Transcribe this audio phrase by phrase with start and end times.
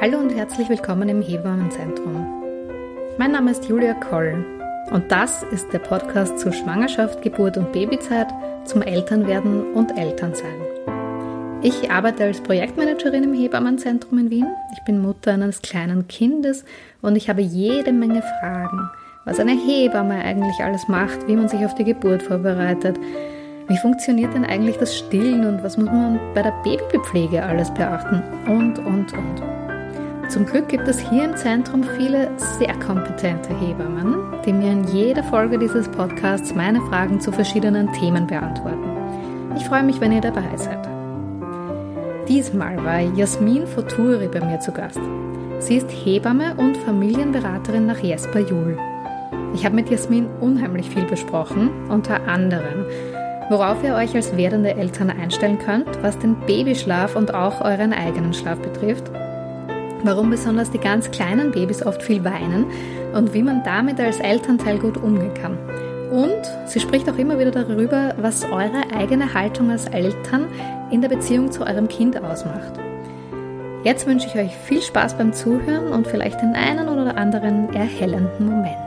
[0.00, 2.26] Hallo und herzlich willkommen im Hebammenzentrum.
[3.18, 4.46] Mein Name ist Julia Koll
[4.90, 8.28] und das ist der Podcast zu Schwangerschaft, Geburt und Babyzeit,
[8.64, 10.60] zum Elternwerden und Elternsein.
[11.62, 14.46] Ich arbeite als Projektmanagerin im Hebammenzentrum in Wien.
[14.72, 16.64] Ich bin Mutter eines kleinen Kindes
[17.02, 18.88] und ich habe jede Menge Fragen,
[19.30, 22.98] was eine Hebamme eigentlich alles macht, wie man sich auf die Geburt vorbereitet,
[23.68, 28.20] wie funktioniert denn eigentlich das Stillen und was muss man bei der Babypflege alles beachten
[28.48, 29.42] und, und, und.
[30.28, 35.22] Zum Glück gibt es hier im Zentrum viele sehr kompetente Hebammen, die mir in jeder
[35.22, 38.96] Folge dieses Podcasts meine Fragen zu verschiedenen Themen beantworten.
[39.56, 40.88] Ich freue mich, wenn ihr dabei seid.
[42.28, 45.00] Diesmal war Jasmin Foturi bei mir zu Gast.
[45.60, 48.76] Sie ist Hebamme und Familienberaterin nach Jesper Juhl.
[49.54, 52.86] Ich habe mit Jasmin unheimlich viel besprochen, unter anderem,
[53.50, 58.32] worauf ihr euch als werdende Eltern einstellen könnt, was den Babyschlaf und auch euren eigenen
[58.32, 59.10] Schlaf betrifft,
[60.04, 62.66] warum besonders die ganz kleinen Babys oft viel weinen
[63.12, 65.58] und wie man damit als Elternteil gut umgehen kann.
[66.10, 70.46] Und sie spricht auch immer wieder darüber, was eure eigene Haltung als Eltern
[70.90, 72.72] in der Beziehung zu eurem Kind ausmacht.
[73.82, 78.46] Jetzt wünsche ich euch viel Spaß beim Zuhören und vielleicht den einen oder anderen erhellenden
[78.46, 78.79] Moment.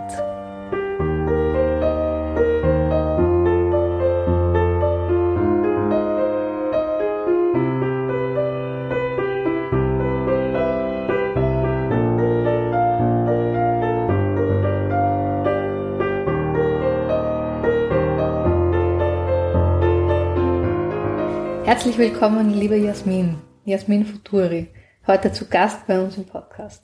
[21.66, 24.68] Herzlich willkommen, liebe Jasmin, Jasmin Futuri,
[25.08, 26.84] heute zu Gast bei uns im Podcast.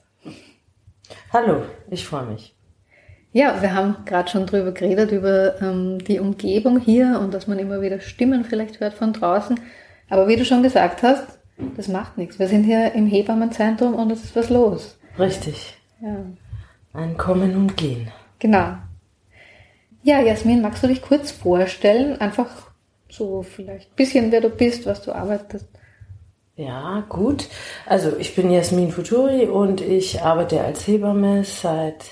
[1.34, 2.54] Hallo, ich freue mich.
[3.32, 7.58] Ja, wir haben gerade schon drüber geredet, über ähm, die Umgebung hier und dass man
[7.58, 9.60] immer wieder Stimmen vielleicht hört von draußen.
[10.08, 11.38] Aber wie du schon gesagt hast,
[11.76, 12.38] das macht nichts.
[12.38, 14.98] Wir sind hier im Hebammenzentrum und es ist was los.
[15.18, 15.76] Richtig.
[16.00, 16.24] Ja.
[16.94, 18.10] Ein Kommen und Gehen.
[18.38, 18.76] Genau.
[20.02, 22.18] Ja, Jasmin, magst du dich kurz vorstellen?
[22.18, 22.69] Einfach
[23.10, 25.66] so vielleicht ein bisschen, wer du bist, was du arbeitest.
[26.56, 27.48] Ja, gut.
[27.86, 32.04] Also ich bin Jasmin Futuri und ich arbeite als Hebamme seit,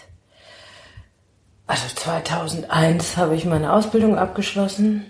[1.66, 5.04] also 2001 habe ich meine Ausbildung abgeschlossen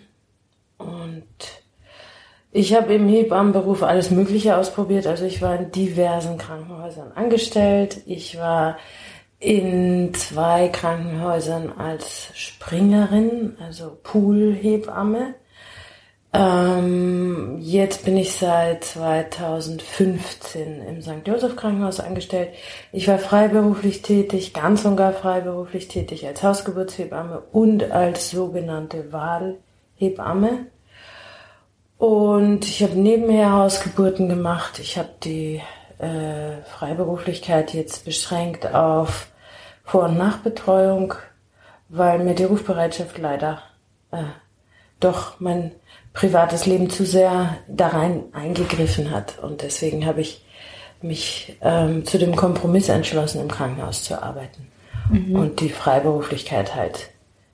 [0.77, 1.25] und
[2.51, 5.07] ich habe im Hebammenberuf alles Mögliche ausprobiert.
[5.07, 8.01] Also ich war in diversen Krankenhäusern angestellt.
[8.07, 8.79] Ich war
[9.39, 15.35] in zwei Krankenhäusern als Springerin, also Poolhebamme.
[16.39, 21.27] Ähm, jetzt bin ich seit 2015 im St.
[21.27, 22.51] Joseph Krankenhaus angestellt.
[22.93, 30.67] Ich war freiberuflich tätig, ganz und gar freiberuflich tätig als Hausgeburtshebamme und als sogenannte Wahlhebamme.
[31.97, 34.79] Und ich habe nebenher Hausgeburten gemacht.
[34.79, 35.61] Ich habe die
[35.99, 39.27] äh, Freiberuflichkeit jetzt beschränkt auf
[39.83, 41.15] Vor- und Nachbetreuung,
[41.89, 43.61] weil mir die Rufbereitschaft leider
[44.13, 44.23] äh,
[45.01, 45.73] doch mein
[46.13, 49.39] privates Leben zu sehr da rein eingegriffen hat.
[49.39, 50.45] Und deswegen habe ich
[51.01, 54.69] mich ähm, zu dem Kompromiss entschlossen, im Krankenhaus zu arbeiten
[55.11, 55.37] mhm.
[55.37, 57.11] und die Freiberuflichkeit halt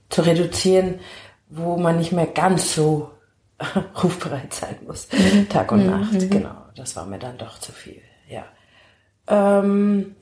[0.09, 1.01] zu reduzieren,
[1.49, 3.11] wo man nicht mehr ganz so
[4.03, 5.49] rufbereit sein muss, mhm.
[5.49, 5.91] Tag und mhm.
[5.91, 6.13] Nacht.
[6.13, 6.31] Mhm.
[6.31, 8.01] Genau, das war mir dann doch zu viel.
[8.29, 8.45] Ja.
[9.29, 10.17] Ähm,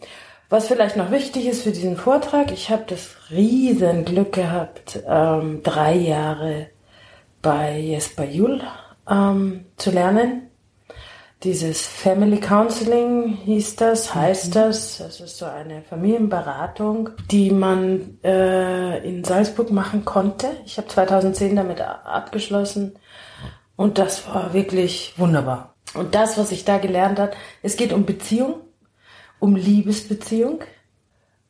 [0.48, 5.62] was vielleicht noch wichtig ist für diesen Vortrag, ich habe das riesen Glück gehabt, ähm,
[5.62, 6.66] drei Jahre
[7.42, 8.62] bei Jesper Juhl
[9.10, 10.48] ähm, zu lernen.
[11.42, 14.52] Dieses Family Counseling hieß das, heißt mhm.
[14.52, 14.98] das.
[14.98, 20.46] Das ist so eine Familienberatung, die man äh, in Salzburg machen konnte.
[20.64, 22.94] Ich habe 2010 damit abgeschlossen
[23.74, 25.74] und das war wirklich wunderbar.
[25.94, 27.32] Und das, was ich da gelernt habe,
[27.62, 28.60] es geht um Beziehung,
[29.40, 30.60] um Liebesbeziehung.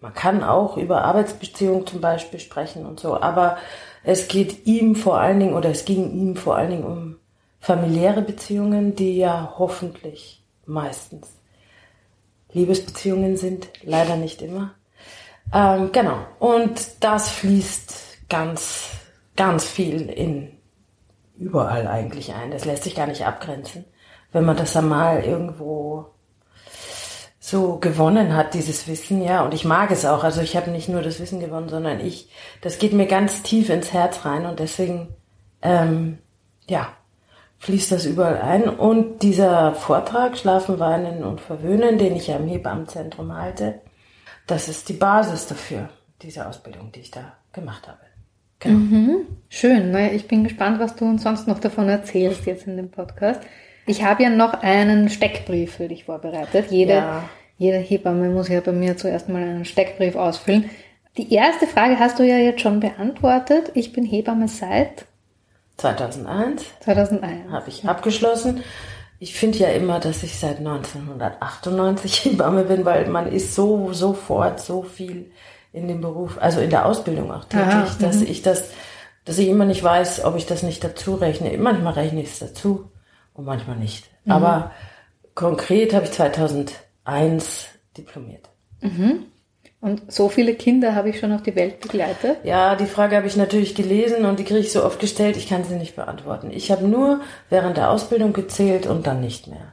[0.00, 3.58] Man kann auch über Arbeitsbeziehung zum Beispiel sprechen und so, aber
[4.04, 7.16] es geht ihm vor allen Dingen, oder es ging ihm vor allen Dingen um
[7.60, 11.28] familiäre Beziehungen, die ja hoffentlich meistens
[12.52, 14.74] Liebesbeziehungen sind, leider nicht immer.
[15.54, 16.18] Ähm, genau.
[16.38, 18.90] Und das fließt ganz,
[19.36, 20.50] ganz viel in
[21.38, 22.50] überall eigentlich ein.
[22.50, 23.84] Das lässt sich gar nicht abgrenzen.
[24.32, 26.11] Wenn man das einmal irgendwo
[27.52, 29.44] so gewonnen hat, dieses Wissen, ja.
[29.44, 30.24] Und ich mag es auch.
[30.24, 32.28] Also ich habe nicht nur das Wissen gewonnen, sondern ich,
[32.62, 35.08] das geht mir ganz tief ins Herz rein und deswegen,
[35.62, 36.18] ähm,
[36.68, 36.88] ja,
[37.58, 38.68] fließt das überall ein.
[38.68, 43.80] Und dieser Vortrag, Schlafen, Weinen und Verwöhnen, den ich ja im Hebammenzentrum halte,
[44.48, 45.88] das ist die Basis dafür,
[46.22, 48.00] diese Ausbildung, die ich da gemacht habe.
[48.58, 48.78] Genau.
[48.78, 49.26] Mhm.
[49.48, 49.92] Schön.
[49.92, 53.42] Naja, ich bin gespannt, was du uns sonst noch davon erzählst jetzt in dem Podcast.
[53.86, 56.70] Ich habe ja noch einen Steckbrief für dich vorbereitet.
[56.70, 57.24] Jede, ja.
[57.62, 60.68] Jede Hebamme muss ja bei mir zuerst mal einen Steckbrief ausfüllen.
[61.16, 63.70] Die erste Frage hast du ja jetzt schon beantwortet.
[63.74, 65.06] Ich bin Hebamme seit
[65.76, 66.64] 2001.
[66.80, 67.52] 2001.
[67.52, 68.64] Habe ich abgeschlossen.
[69.20, 74.58] Ich finde ja immer, dass ich seit 1998 Hebamme bin, weil man ist so sofort
[74.58, 75.30] so viel
[75.72, 78.26] in dem Beruf, also in der Ausbildung auch tätig, Aha, dass mhm.
[78.26, 78.70] ich das,
[79.24, 81.56] dass ich immer nicht weiß, ob ich das nicht dazu rechne.
[81.58, 82.90] Manchmal rechne ich es dazu
[83.34, 84.10] und manchmal nicht.
[84.24, 84.32] Mhm.
[84.32, 84.72] Aber
[85.36, 86.10] konkret habe ich
[87.04, 88.48] 2001 diplomiert.
[88.80, 89.26] Mhm.
[89.80, 92.38] Und so viele Kinder habe ich schon auf die Welt begleitet?
[92.44, 95.48] Ja, die Frage habe ich natürlich gelesen und die kriege ich so oft gestellt, ich
[95.48, 96.52] kann sie nicht beantworten.
[96.52, 97.20] Ich habe nur
[97.50, 99.72] während der Ausbildung gezählt und dann nicht mehr.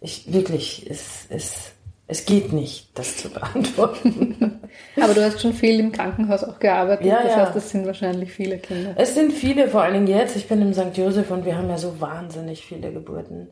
[0.00, 1.72] Ich wirklich, es, es,
[2.06, 4.60] es geht nicht, das zu beantworten.
[5.00, 7.06] Aber du hast schon viel im Krankenhaus auch gearbeitet.
[7.06, 7.46] Ja, das ja.
[7.46, 8.94] heißt, es sind wahrscheinlich viele Kinder.
[8.96, 10.36] Es sind viele, vor allen Dingen jetzt.
[10.36, 10.96] Ich bin im St.
[10.96, 13.48] Josef und wir haben ja so wahnsinnig viele Geburten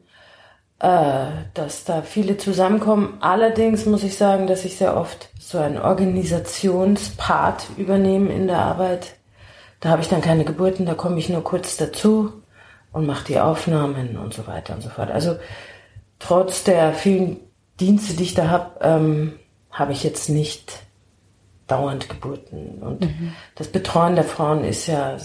[0.80, 3.16] äh, dass da viele zusammenkommen.
[3.20, 9.16] Allerdings muss ich sagen, dass ich sehr oft so einen Organisationspart übernehme in der Arbeit.
[9.80, 12.32] Da habe ich dann keine Geburten, da komme ich nur kurz dazu
[12.92, 15.10] und mache die Aufnahmen und so weiter und so fort.
[15.10, 15.36] Also
[16.19, 17.38] trotz der vielen
[17.81, 19.38] Dienste, die ich da habe, ähm,
[19.70, 20.72] habe ich jetzt nicht
[21.66, 22.78] dauernd Geburten.
[22.81, 23.32] Und mhm.
[23.54, 25.16] das Betreuen der Frauen ist ja,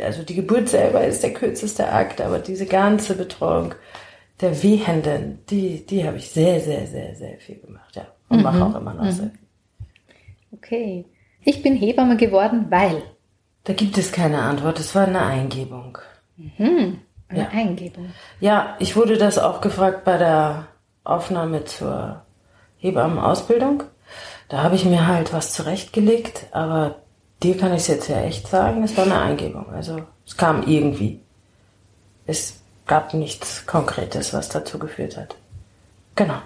[0.00, 3.74] also die Geburt selber ist der kürzeste Akt, aber diese ganze Betreuung
[4.40, 8.06] der Wehenden, die, die habe ich sehr, sehr, sehr, sehr viel gemacht, ja.
[8.28, 8.42] Und mhm.
[8.44, 9.12] mache auch immer noch mhm.
[9.12, 9.38] sehr viel.
[10.52, 11.04] Okay.
[11.44, 13.02] Ich bin Hebamme geworden, weil.
[13.64, 14.78] Da gibt es keine Antwort.
[14.80, 15.98] Es war eine Eingebung.
[16.36, 16.98] Mhm.
[17.28, 17.48] Eine ja.
[17.48, 18.10] Eingebung.
[18.40, 20.66] Ja, ich wurde das auch gefragt bei der
[21.04, 22.22] Aufnahme zur
[22.78, 23.84] Hebammenausbildung.
[24.48, 26.96] Da habe ich mir halt was zurechtgelegt, aber
[27.42, 29.70] dir kann ich es jetzt ja echt sagen, es war eine Eingebung.
[29.70, 31.20] Also es kam irgendwie.
[32.26, 32.61] Es
[32.92, 35.34] gab nichts Konkretes, was dazu geführt hat.
[36.14, 36.42] Genau.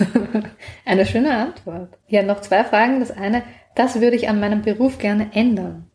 [0.84, 1.96] Eine schöne Antwort.
[2.08, 2.98] Ja, noch zwei Fragen.
[2.98, 3.44] Das eine,
[3.76, 5.88] das würde ich an meinem Beruf gerne ändern.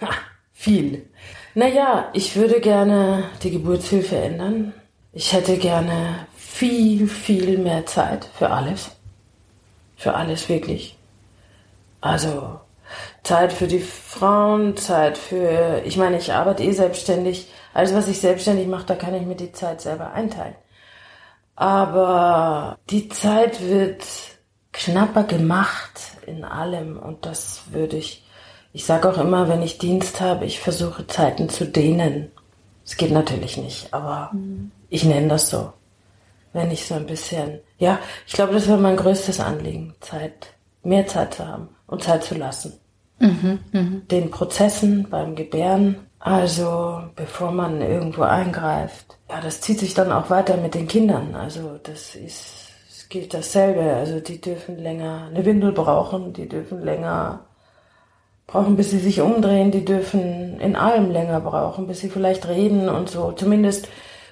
[0.00, 0.08] Ha,
[0.52, 1.08] viel.
[1.54, 4.74] Naja, ich würde gerne die Geburtshilfe ändern.
[5.12, 8.90] Ich hätte gerne viel, viel mehr Zeit für alles.
[9.96, 10.98] Für alles wirklich.
[12.00, 12.58] Also
[13.22, 17.46] Zeit für die Frauen, Zeit für, ich meine, ich arbeite eh selbstständig.
[17.72, 20.54] Alles, was ich selbstständig mache, da kann ich mir die Zeit selber einteilen.
[21.56, 24.02] Aber die Zeit wird
[24.72, 28.24] knapper gemacht in allem und das würde ich,
[28.72, 32.30] ich sage auch immer, wenn ich Dienst habe, ich versuche Zeiten zu dehnen.
[32.84, 34.70] Es geht natürlich nicht, aber mhm.
[34.88, 35.72] ich nenne das so.
[36.52, 40.48] Wenn ich so ein bisschen, ja, ich glaube, das wäre mein größtes Anliegen, Zeit,
[40.82, 42.72] mehr Zeit zu haben und Zeit zu lassen.
[43.20, 44.00] Mhm, mh.
[44.10, 49.18] Den Prozessen beim Gebären also bevor man irgendwo eingreift.
[49.30, 51.34] Ja, das zieht sich dann auch weiter mit den Kindern.
[51.34, 53.94] Also das ist, es gilt dasselbe.
[53.94, 57.46] Also die dürfen länger eine Windel brauchen, die dürfen länger
[58.46, 62.90] brauchen, bis sie sich umdrehen, die dürfen in allem länger brauchen, bis sie vielleicht reden
[62.90, 63.32] und so.
[63.32, 63.88] Zumindest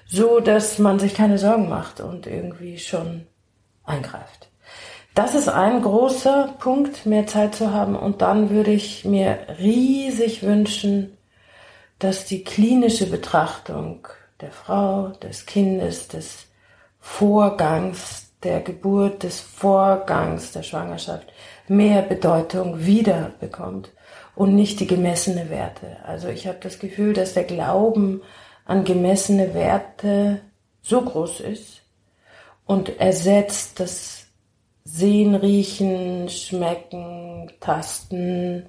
[0.07, 3.27] so, dass man sich keine Sorgen macht und irgendwie schon
[3.85, 4.51] eingreift.
[5.15, 7.97] Das ist ein großer Punkt, mehr Zeit zu haben.
[7.97, 11.18] Und dann würde ich mir riesig wünschen,
[11.99, 14.07] dass die klinische Betrachtung
[14.41, 16.47] der Frau, des Kindes, des
[17.01, 21.27] Vorgangs der Geburt, des Vorgangs der Schwangerschaft
[21.67, 23.91] mehr Bedeutung wieder bekommt
[24.37, 25.97] und nicht die gemessene Werte.
[26.05, 28.23] Also ich habe das Gefühl, dass der Glauben
[28.65, 30.41] an gemessene Werte
[30.83, 31.83] so groß ist
[32.67, 34.27] und ersetzt das
[34.85, 38.67] Sehen, Riechen, Schmecken, Tasten,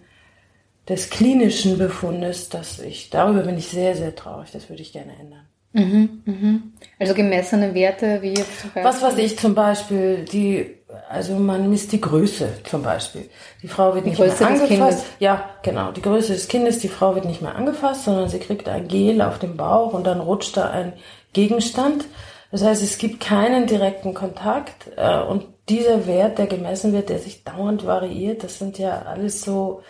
[0.89, 4.50] des klinischen Befundes, dass ich, darüber bin ich sehr, sehr traurig.
[4.51, 5.46] Das würde ich gerne ändern.
[5.72, 6.74] Mhm, mhm.
[6.98, 8.84] Also gemessene Werte wie jetzt zum Beispiel?
[8.84, 10.77] Was weiß ich zum Beispiel, die,
[11.08, 13.29] also man misst die Größe zum Beispiel.
[13.62, 15.05] Die Frau wird die nicht Größe mehr angefasst.
[15.19, 15.91] Ja, genau.
[15.91, 19.22] Die Größe des Kindes, die Frau wird nicht mehr angefasst, sondern sie kriegt ein Gel
[19.22, 20.93] auf dem Bauch und dann rutscht da ein
[21.34, 22.05] Gegenstand.
[22.51, 27.19] Das heißt, es gibt keinen direkten Kontakt äh, und dieser Wert, der gemessen wird, der
[27.19, 29.84] sich dauernd variiert, das sind ja alles so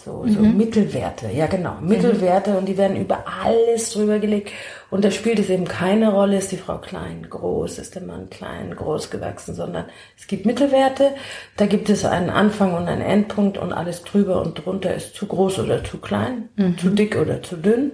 [0.00, 0.56] so, so mhm.
[0.56, 4.52] Mittelwerte, ja genau, Mittelwerte und die werden über alles drüber gelegt.
[4.90, 8.30] Und da spielt es eben keine Rolle, ist die Frau klein, groß, ist der Mann
[8.30, 9.86] klein, groß gewachsen, sondern
[10.16, 11.10] es gibt Mittelwerte,
[11.56, 15.26] da gibt es einen Anfang und einen Endpunkt und alles drüber und drunter ist zu
[15.26, 16.78] groß oder zu klein, mhm.
[16.78, 17.92] zu dick oder zu dünn.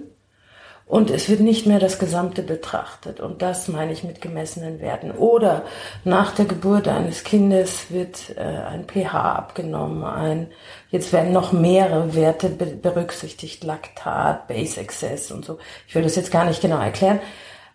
[0.87, 3.19] Und es wird nicht mehr das Gesamte betrachtet.
[3.19, 5.11] Und das meine ich mit gemessenen Werten.
[5.11, 5.63] Oder
[6.03, 10.03] nach der Geburt eines Kindes wird äh, ein pH abgenommen.
[10.03, 10.51] Ein,
[10.91, 13.63] jetzt werden noch mehrere Werte berücksichtigt.
[13.63, 15.57] Laktat, Base Excess und so.
[15.87, 17.19] Ich will das jetzt gar nicht genau erklären.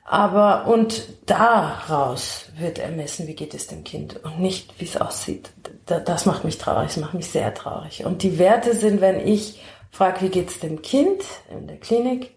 [0.04, 5.50] Aber und daraus wird ermessen, wie geht es dem Kind und nicht, wie es aussieht.
[5.86, 8.04] Das macht mich traurig, das macht mich sehr traurig.
[8.04, 9.62] Und die Werte sind, wenn ich
[9.92, 12.32] frage, wie geht es dem Kind in der Klinik,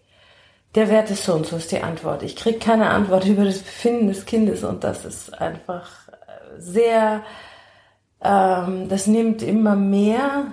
[0.74, 2.22] der Wert ist so und so ist die Antwort.
[2.22, 5.90] Ich kriege keine Antwort über das Befinden des Kindes und das ist einfach
[6.58, 7.22] sehr,
[8.22, 10.46] ähm, das nimmt immer mehr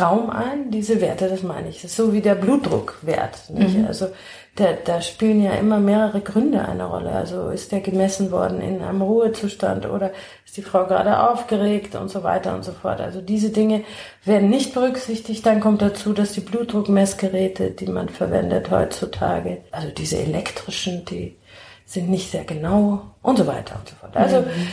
[0.00, 1.82] Raum ein, diese Werte, das meine ich.
[1.82, 3.50] Das ist so wie der Blutdruckwert.
[3.50, 3.76] Nicht?
[3.76, 3.86] Mhm.
[3.86, 4.08] Also
[4.56, 7.12] da, da spielen ja immer mehrere Gründe eine Rolle.
[7.12, 10.12] Also ist der gemessen worden in einem Ruhezustand oder
[10.46, 13.00] ist die Frau gerade aufgeregt und so weiter und so fort.
[13.00, 13.84] Also diese Dinge
[14.24, 15.44] werden nicht berücksichtigt.
[15.44, 21.36] Dann kommt dazu, dass die Blutdruckmessgeräte, die man verwendet heutzutage, also diese elektrischen, die
[21.84, 24.16] sind nicht sehr genau und so weiter und so fort.
[24.16, 24.68] Also mhm.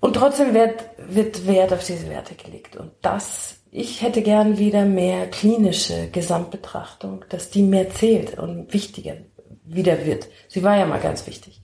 [0.00, 2.76] und trotzdem wird, wird Wert auf diese Werte gelegt.
[2.76, 9.16] Und das ich hätte gern wieder mehr klinische Gesamtbetrachtung, dass die mehr zählt und wichtiger
[9.64, 10.28] wieder wird.
[10.48, 11.60] Sie war ja mal ganz wichtig.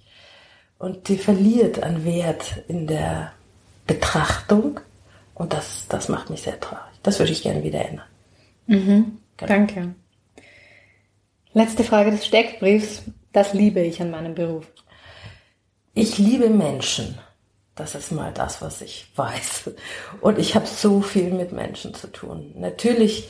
[0.79, 3.33] Und die verliert an Wert in der
[3.87, 4.81] Betrachtung.
[5.35, 6.95] Und das, das macht mich sehr traurig.
[7.03, 8.07] Das würde ich gerne wieder ändern.
[8.67, 9.19] Mhm.
[9.37, 9.49] Genau.
[9.53, 9.95] Danke.
[11.53, 13.03] Letzte Frage des Steckbriefs.
[13.33, 14.67] Das liebe ich an meinem Beruf.
[15.95, 17.19] Ich liebe Menschen.
[17.75, 19.71] Das ist mal das, was ich weiß.
[20.21, 22.53] Und ich habe so viel mit Menschen zu tun.
[22.57, 23.29] Natürlich,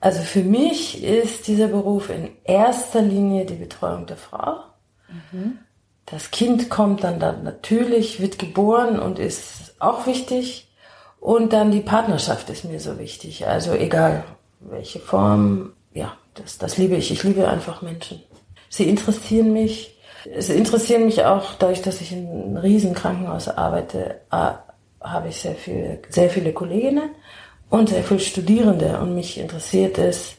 [0.00, 4.60] also für mich ist dieser Beruf in erster Linie die Betreuung der Frau.
[5.08, 5.58] Mhm.
[6.06, 10.68] Das Kind kommt dann, dann natürlich, wird geboren und ist auch wichtig.
[11.18, 13.46] Und dann die Partnerschaft ist mir so wichtig.
[13.46, 14.24] Also egal
[14.60, 17.10] welche Form, ja, das, das liebe ich.
[17.10, 18.22] Ich liebe einfach Menschen.
[18.68, 19.93] Sie interessieren mich
[20.26, 25.54] es interessieren mich auch, dadurch, dass ich in einem riesen Krankenhaus arbeite, habe ich sehr
[25.54, 27.10] viele, sehr viele Kolleginnen
[27.70, 28.98] und sehr viele Studierende.
[29.00, 30.36] Und mich interessiert es,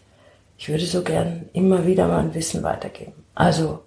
[0.57, 3.25] ich würde so gern immer wieder mein Wissen weitergeben.
[3.35, 3.81] Also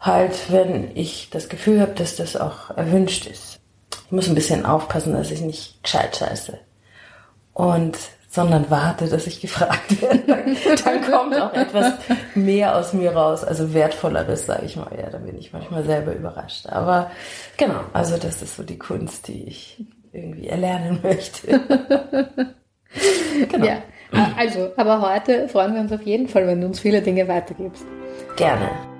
[0.00, 3.58] halt, wenn ich das Gefühl habe, dass das auch erwünscht ist.
[4.06, 6.58] Ich muss ein bisschen aufpassen, dass ich nicht gescheit scheiße.
[7.52, 10.22] Und sondern warte, dass ich gefragt werde.
[10.84, 11.94] Dann kommt auch etwas
[12.34, 14.90] mehr aus mir raus, also wertvolleres, sage ich mal.
[14.96, 16.66] Ja, dann bin ich manchmal selber überrascht.
[16.66, 17.10] Aber
[17.56, 21.60] genau, also das ist so die Kunst, die ich irgendwie erlernen möchte.
[23.48, 23.66] genau.
[23.66, 23.82] Ja,
[24.36, 27.84] also, aber heute freuen wir uns auf jeden Fall, wenn du uns viele Dinge weitergibst.
[28.36, 28.97] Gerne.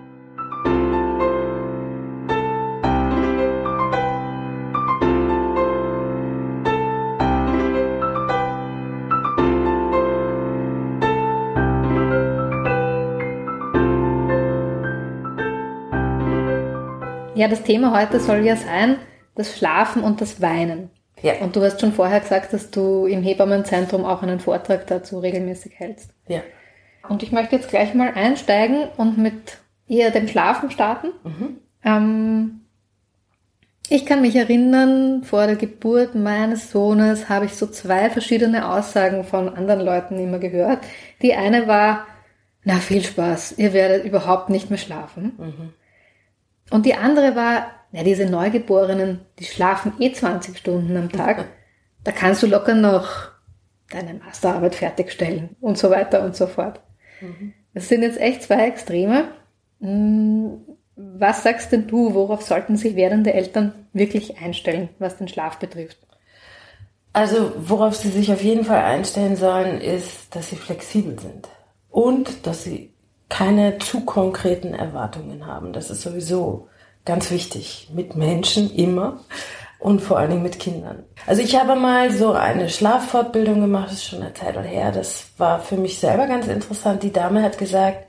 [17.39, 18.97] Ja, das Thema heute soll ja sein,
[19.37, 20.91] das Schlafen und das Weinen.
[21.23, 21.35] Ja.
[21.35, 25.79] Und du hast schon vorher gesagt, dass du im Hebammenzentrum auch einen Vortrag dazu regelmäßig
[25.79, 26.11] hältst.
[26.27, 26.41] Ja.
[27.09, 31.13] Und ich möchte jetzt gleich mal einsteigen und mit eher dem Schlafen starten.
[31.23, 31.59] Mhm.
[31.85, 32.61] Ähm,
[33.89, 39.23] ich kann mich erinnern, vor der Geburt meines Sohnes habe ich so zwei verschiedene Aussagen
[39.23, 40.81] von anderen Leuten immer gehört.
[41.23, 42.05] Die eine war,
[42.65, 45.35] na viel Spaß, ihr werdet überhaupt nicht mehr schlafen.
[45.39, 45.73] Mhm.
[46.71, 51.47] Und die andere war, ja, diese Neugeborenen, die schlafen eh 20 Stunden am Tag.
[52.05, 53.33] Da kannst du locker noch
[53.91, 56.81] deine Masterarbeit fertigstellen und so weiter und so fort.
[57.21, 57.53] Mhm.
[57.75, 59.25] Das sind jetzt echt zwei Extreme.
[59.81, 60.61] Hm,
[60.97, 65.99] was sagst denn du, worauf sollten sich werdende Eltern wirklich einstellen, was den Schlaf betrifft?
[67.13, 71.49] Also, worauf sie sich auf jeden Fall einstellen sollen, ist, dass sie flexibel sind
[71.91, 72.93] und dass sie
[73.29, 75.73] keine zu konkreten Erwartungen haben.
[75.73, 76.69] Das ist sowieso
[77.05, 77.91] ganz wichtig.
[77.93, 79.21] Mit Menschen immer
[79.79, 81.05] und vor allen Dingen mit Kindern.
[81.27, 84.93] Also ich habe mal so eine Schlaffortbildung gemacht, das ist schon eine Zeit her.
[84.93, 87.03] Das war für mich selber ganz interessant.
[87.03, 88.07] Die Dame hat gesagt,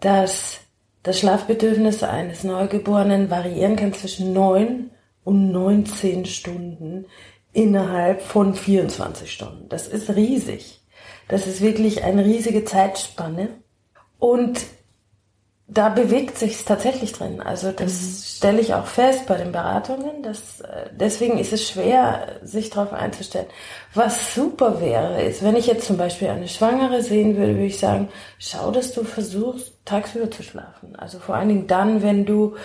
[0.00, 0.58] dass
[1.02, 4.90] das Schlafbedürfnis eines Neugeborenen variieren kann zwischen neun
[5.24, 7.06] und 19 Stunden
[7.52, 9.68] innerhalb von 24 Stunden.
[9.68, 10.80] Das ist riesig.
[11.28, 13.48] Das ist wirklich eine riesige Zeitspanne.
[14.18, 14.60] Und
[15.70, 17.42] da bewegt sich tatsächlich drin.
[17.42, 18.22] Also das mhm.
[18.36, 20.22] stelle ich auch fest bei den Beratungen.
[20.22, 23.46] Dass, äh, deswegen ist es schwer, sich darauf einzustellen.
[23.94, 27.78] Was super wäre, ist, wenn ich jetzt zum Beispiel eine Schwangere sehen würde, würde ich
[27.78, 28.08] sagen,
[28.38, 30.96] schau, dass du versuchst, tagsüber zu schlafen.
[30.96, 32.56] Also vor allen Dingen dann, wenn du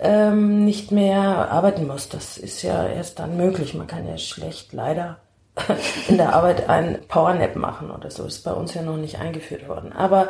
[0.00, 2.14] ähm, nicht mehr arbeiten musst.
[2.14, 3.74] Das ist ja erst dann möglich.
[3.74, 5.18] Man kann ja schlecht leider
[6.08, 8.24] in der Arbeit ein Powernap machen oder so.
[8.24, 9.92] Ist bei uns ja noch nicht eingeführt worden.
[9.92, 10.28] Aber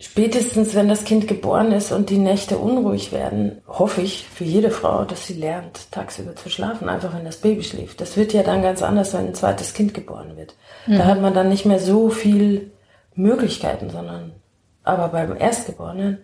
[0.00, 4.70] spätestens, wenn das Kind geboren ist und die Nächte unruhig werden, hoffe ich für jede
[4.70, 8.00] Frau, dass sie lernt, tagsüber zu schlafen, einfach wenn das Baby schläft.
[8.00, 10.54] Das wird ja dann ganz anders, wenn ein zweites Kind geboren wird.
[10.86, 10.98] Mhm.
[10.98, 12.70] Da hat man dann nicht mehr so viel
[13.14, 14.32] Möglichkeiten, sondern
[14.84, 16.18] aber beim Erstgeborenen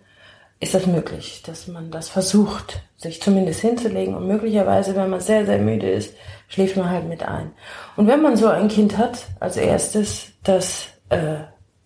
[0.59, 5.45] ist das möglich, dass man das versucht, sich zumindest hinzulegen und möglicherweise, wenn man sehr,
[5.45, 6.15] sehr müde ist,
[6.47, 7.51] schläft man halt mit ein.
[7.97, 11.39] Und wenn man so ein Kind hat, als erstes, das äh,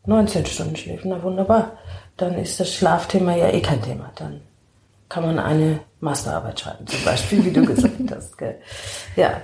[0.09, 1.77] 19 Stunden schläft, na wunderbar,
[2.17, 4.11] dann ist das Schlafthema ja eh kein Thema.
[4.15, 4.41] Dann
[5.07, 8.37] kann man eine Masterarbeit schreiben, zum Beispiel, wie du gesagt hast.
[8.37, 8.59] Gell?
[9.15, 9.41] Ja,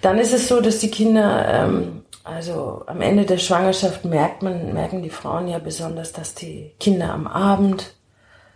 [0.00, 4.72] dann ist es so, dass die Kinder, ähm, also am Ende der Schwangerschaft merkt man,
[4.72, 7.94] merken die Frauen ja besonders, dass die Kinder am Abend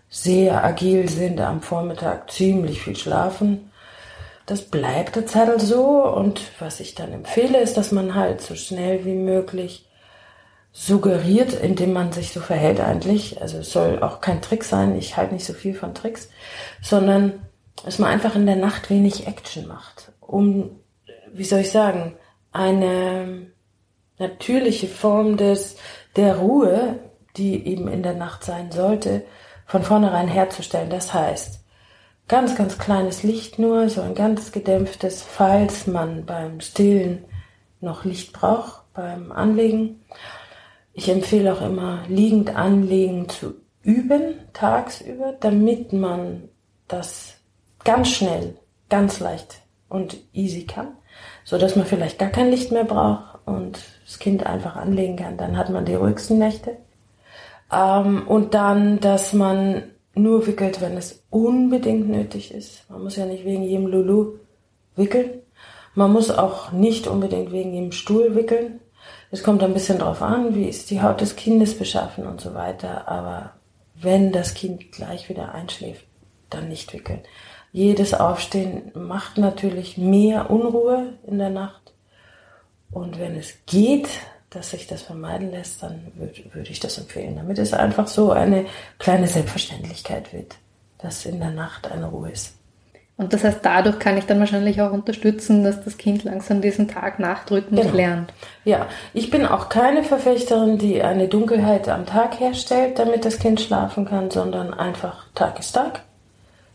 [0.09, 3.71] sehr agil sind, am Vormittag ziemlich viel schlafen.
[4.47, 8.55] Das bleibt der Zettel so und was ich dann empfehle, ist, dass man halt so
[8.55, 9.87] schnell wie möglich
[10.73, 13.41] suggeriert, indem man sich so verhält eigentlich.
[13.41, 16.31] Also es soll auch kein Trick sein, ich halte nicht so viel von Tricks,
[16.81, 17.43] sondern
[17.85, 20.81] dass man einfach in der Nacht wenig Action macht, um,
[21.33, 22.17] wie soll ich sagen,
[22.53, 23.47] eine
[24.19, 25.77] natürliche Form des,
[26.17, 26.99] der Ruhe,
[27.37, 29.25] die eben in der Nacht sein sollte,
[29.67, 30.91] von vornherein herzustellen.
[30.91, 31.65] Das heißt,
[32.29, 37.25] ganz, ganz kleines Licht nur, so ein ganz gedämpftes, falls man beim Stillen
[37.81, 40.05] noch Licht braucht, beim Anlegen.
[40.95, 46.49] Ich empfehle auch immer, liegend anlegen zu üben, tagsüber, damit man
[46.89, 47.35] das
[47.85, 48.57] ganz schnell,
[48.89, 50.89] ganz leicht und easy kann,
[51.45, 55.37] so dass man vielleicht gar kein Licht mehr braucht und das Kind einfach anlegen kann.
[55.37, 56.77] Dann hat man die ruhigsten Nächte.
[57.73, 59.85] Ähm, und dann, dass man
[60.15, 62.89] nur wickelt, wenn es unbedingt nötig ist.
[62.91, 64.35] Man muss ja nicht wegen jedem Lulu
[64.95, 65.31] wickeln.
[65.95, 68.81] Man muss auch nicht unbedingt wegen jedem Stuhl wickeln.
[69.31, 72.55] Es kommt ein bisschen drauf an, wie ist die Haut des Kindes beschaffen und so
[72.55, 73.09] weiter.
[73.09, 73.55] Aber
[73.95, 76.05] wenn das Kind gleich wieder einschläft,
[76.51, 77.21] dann nicht wickeln.
[77.73, 81.95] Jedes Aufstehen macht natürlich mehr Unruhe in der Nacht.
[82.91, 84.09] Und wenn es geht,
[84.51, 88.33] dass sich das vermeiden lässt, dann würde würd ich das empfehlen, damit es einfach so
[88.33, 88.67] eine
[88.99, 90.57] kleine Selbstverständlichkeit wird,
[90.99, 92.59] dass in der Nacht eine Ruhe ist.
[93.17, 96.89] Und das heißt, dadurch kann ich dann wahrscheinlich auch unterstützen, dass das Kind langsam diesen
[96.89, 97.97] Tag-Nacht-Rhythmus genau.
[97.97, 98.33] lernt.
[98.65, 103.61] Ja, ich bin auch keine Verfechterin, die eine Dunkelheit am Tag herstellt, damit das Kind
[103.61, 106.01] schlafen kann, sondern einfach Tag ist Tag.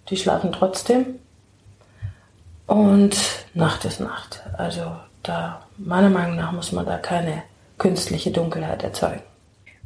[0.10, 1.16] Die schlafen trotzdem.
[2.68, 3.18] Und
[3.54, 4.42] Nacht ist Nacht.
[4.58, 4.84] Also
[5.24, 7.44] da, meiner Meinung nach, muss man da keine
[7.78, 9.22] künstliche Dunkelheit erzeugen.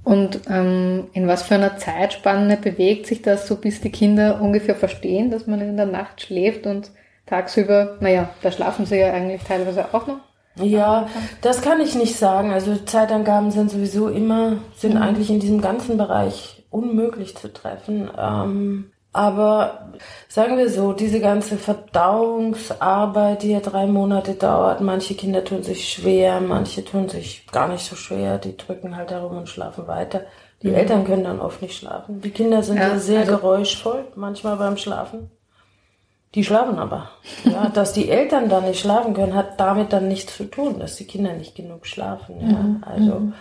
[0.03, 4.75] Und ähm, in was für einer Zeitspanne bewegt sich das so, bis die Kinder ungefähr
[4.75, 6.91] verstehen, dass man in der Nacht schläft und
[7.27, 10.19] tagsüber, naja, da schlafen sie ja eigentlich teilweise auch noch?
[10.55, 11.07] Ja,
[11.41, 12.51] das kann ich nicht sagen.
[12.51, 15.01] Also Zeitangaben sind sowieso immer, sind mhm.
[15.01, 18.09] eigentlich in diesem ganzen Bereich unmöglich zu treffen.
[18.17, 19.89] Ähm, aber
[20.29, 25.89] sagen wir so, diese ganze Verdauungsarbeit, die ja drei Monate dauert, manche Kinder tun sich
[25.89, 30.21] schwer, manche tun sich gar nicht so schwer, die drücken halt herum und schlafen weiter.
[30.61, 30.75] Die mhm.
[30.75, 32.21] Eltern können dann oft nicht schlafen.
[32.21, 35.29] Die Kinder sind ja, sehr also geräuschvoll, manchmal beim Schlafen.
[36.33, 37.09] Die schlafen aber.
[37.43, 40.95] Ja, dass die Eltern dann nicht schlafen können, hat damit dann nichts zu tun, dass
[40.95, 42.39] die Kinder nicht genug schlafen.
[42.39, 42.83] Ja, mhm.
[42.85, 43.19] also.
[43.19, 43.33] Mhm.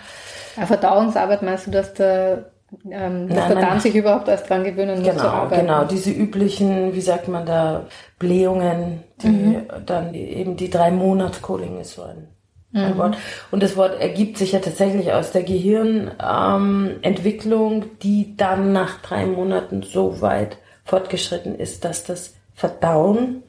[0.57, 2.51] Ja, Verdauungsarbeit meinst du, dass der
[2.91, 5.67] ähm, dass der Darm sich überhaupt erst dran gewöhnen muss genau, zu arbeiten.
[5.67, 7.87] Genau, diese üblichen, wie sagt man da,
[8.19, 9.63] Blähungen, die mhm.
[9.87, 12.29] dann eben die drei Monats Cooling ist so ein,
[12.73, 12.99] ein mhm.
[12.99, 13.17] Wort.
[13.51, 19.27] Und das Wort ergibt sich ja tatsächlich aus der Gehirnentwicklung, ähm, die dann nach drei
[19.27, 23.43] Monaten so weit fortgeschritten ist, dass das Verdauen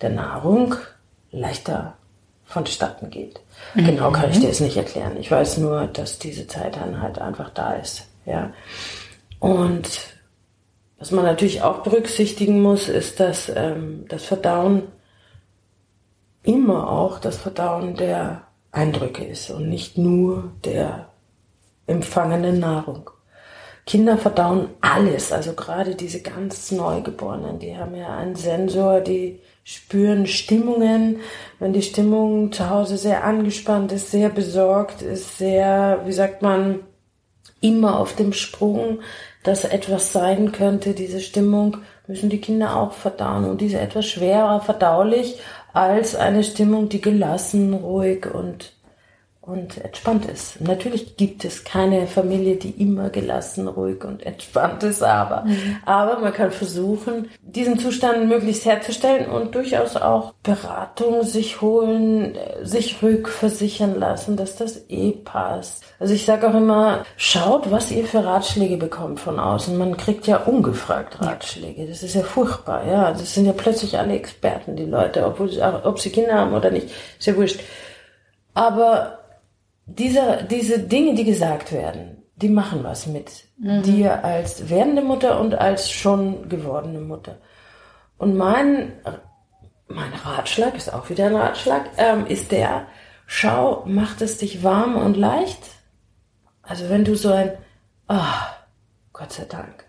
[0.00, 0.74] der Nahrung
[1.30, 1.94] leichter
[2.44, 3.40] vonstatten geht.
[3.74, 3.86] Mhm.
[3.86, 5.16] Genau kann ich dir es nicht erklären.
[5.18, 8.06] Ich weiß nur, dass diese Zeit dann halt einfach da ist.
[8.26, 8.52] Ja.
[9.38, 10.16] Und
[10.98, 14.82] was man natürlich auch berücksichtigen muss, ist, dass ähm, das Verdauen
[16.42, 21.08] immer auch das Verdauen der Eindrücke ist und nicht nur der
[21.86, 23.10] empfangenen Nahrung.
[23.86, 30.26] Kinder verdauen alles, also gerade diese ganz Neugeborenen, die haben ja einen Sensor, die spüren
[30.26, 31.20] Stimmungen.
[31.60, 36.80] Wenn die Stimmung zu Hause sehr angespannt ist, sehr besorgt ist, sehr, wie sagt man,
[37.60, 39.00] immer auf dem Sprung,
[39.42, 43.44] dass etwas sein könnte, diese Stimmung, müssen die Kinder auch verdauen.
[43.44, 45.38] Und diese etwas schwerer verdaulich
[45.72, 48.72] als eine Stimmung, die gelassen, ruhig und,
[49.46, 50.60] und entspannt ist.
[50.60, 55.76] Natürlich gibt es keine Familie, die immer gelassen, ruhig und entspannt ist, aber, mhm.
[55.84, 63.00] aber man kann versuchen, diesen Zustand möglichst herzustellen und durchaus auch Beratung sich holen, sich
[63.02, 65.84] rückversichern lassen, dass das eh passt.
[66.00, 69.78] Also ich sage auch immer, schaut, was ihr für Ratschläge bekommt von außen.
[69.78, 71.86] Man kriegt ja ungefragt Ratschläge.
[71.86, 73.12] Das ist ja furchtbar, ja.
[73.12, 75.50] Das sind ja plötzlich alle Experten, die Leute, obwohl,
[75.84, 77.60] ob sie Kinder haben oder nicht, ist ja wurscht.
[78.54, 79.15] Aber
[79.86, 83.82] dieser, diese Dinge, die gesagt werden, die machen was mit mhm.
[83.82, 87.38] dir als werdende Mutter und als schon gewordene Mutter.
[88.18, 88.92] Und mein,
[89.88, 92.86] mein Ratschlag, ist auch wieder ein Ratschlag, ähm, ist der,
[93.26, 95.62] schau, macht es dich warm und leicht?
[96.62, 97.52] Also wenn du so ein,
[98.08, 98.54] ah, oh,
[99.12, 99.84] Gott sei Dank,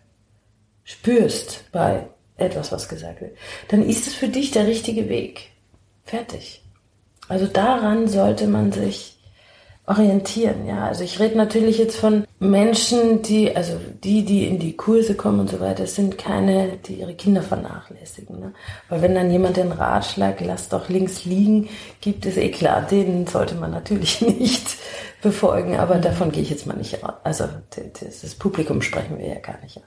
[0.83, 2.07] spürst bei
[2.37, 3.35] etwas, was gesagt wird,
[3.69, 5.51] dann ist es für dich der richtige Weg.
[6.03, 6.63] Fertig.
[7.27, 9.16] Also daran sollte man sich
[9.87, 10.85] orientieren, ja.
[10.85, 15.39] Also ich rede natürlich jetzt von Menschen, die, also die, die in die Kurse kommen
[15.39, 18.37] und so weiter, sind keine, die ihre Kinder vernachlässigen.
[18.39, 18.53] Ne?
[18.89, 21.69] Weil wenn dann jemand den Ratschlag, lass doch links liegen,
[22.01, 24.75] gibt es eh klar, den sollte man natürlich nicht
[25.21, 26.01] befolgen, aber mhm.
[26.01, 27.13] davon gehe ich jetzt mal nicht aus.
[27.23, 27.45] Also
[28.01, 29.83] das Publikum sprechen wir ja gar nicht an.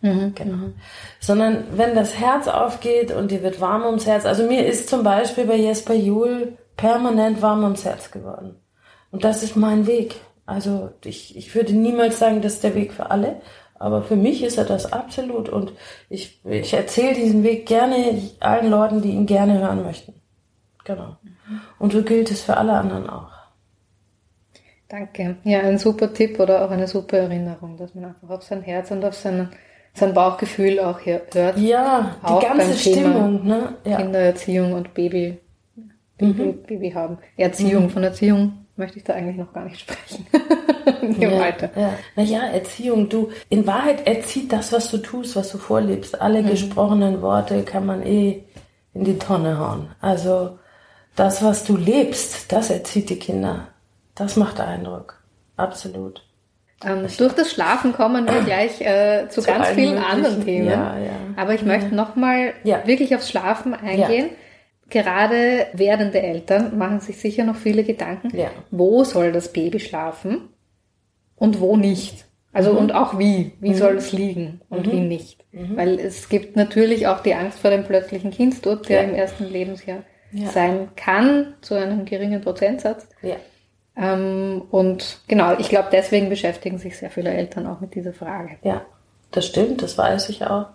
[0.00, 0.56] Mhm, genau.
[0.56, 0.74] Mhm.
[1.20, 5.04] Sondern wenn das Herz aufgeht und dir wird warm ums Herz, also mir ist zum
[5.04, 8.56] Beispiel bei Jesper Juhl permanent warm ums Herz geworden.
[9.12, 10.16] Und das ist mein Weg.
[10.46, 13.40] Also ich, ich würde niemals sagen, das ist der Weg für alle,
[13.74, 15.48] aber für mich ist er das absolut.
[15.48, 15.72] Und
[16.08, 20.14] ich, ich erzähle diesen Weg gerne allen Leuten, die ihn gerne hören möchten.
[20.84, 21.16] Genau.
[21.78, 23.30] Und so gilt es für alle anderen auch.
[24.88, 25.36] Danke.
[25.44, 28.90] Ja, ein super Tipp oder auch eine super Erinnerung, dass man einfach auf sein Herz
[28.90, 29.48] und auf sein,
[29.94, 31.34] sein Bauchgefühl auch hört.
[31.34, 33.46] Ja, die auch ganze Stimmung.
[33.46, 33.74] Ne?
[33.84, 33.98] Ja.
[33.98, 35.38] Kindererziehung und Baby,
[36.18, 36.62] Baby, mhm.
[36.64, 37.18] Baby haben.
[37.36, 37.90] Erziehung, mhm.
[37.90, 40.26] von Erziehung möchte ich da eigentlich noch gar nicht sprechen.
[41.20, 41.70] ja, weiter.
[41.76, 41.94] Ja.
[42.16, 46.20] Naja, Erziehung, du, in Wahrheit erzieht das, was du tust, was du vorlebst.
[46.20, 46.48] Alle mhm.
[46.48, 48.44] gesprochenen Worte kann man eh
[48.94, 49.88] in die Tonne hauen.
[50.00, 50.58] Also
[51.16, 53.68] das, was du lebst, das erzieht die Kinder.
[54.14, 55.22] Das macht Eindruck.
[55.56, 56.24] Absolut.
[56.84, 60.66] Ähm, durch das Schlafen kommen wir gleich äh, zu, zu ganz vielen anderen Themen.
[60.66, 61.12] Ja, ja.
[61.36, 62.86] Aber ich möchte nochmal ja.
[62.86, 64.30] wirklich aufs Schlafen eingehen.
[64.92, 68.50] Gerade werdende Eltern machen sich sicher noch viele Gedanken, ja.
[68.70, 70.50] wo soll das Baby schlafen
[71.34, 72.26] und wo nicht.
[72.52, 72.78] Also mhm.
[72.78, 73.74] und auch wie, wie mhm.
[73.74, 74.92] soll es liegen und mhm.
[74.92, 75.46] wie nicht.
[75.52, 75.78] Mhm.
[75.78, 79.08] Weil es gibt natürlich auch die Angst vor dem plötzlichen Kindstod, der ja.
[79.08, 80.50] im ersten Lebensjahr ja.
[80.50, 83.08] sein kann, zu einem geringen Prozentsatz.
[83.22, 83.36] Ja.
[83.96, 88.58] Ähm, und genau, ich glaube, deswegen beschäftigen sich sehr viele Eltern auch mit dieser Frage.
[88.62, 88.82] Ja,
[89.30, 90.66] das stimmt, das weiß ich auch.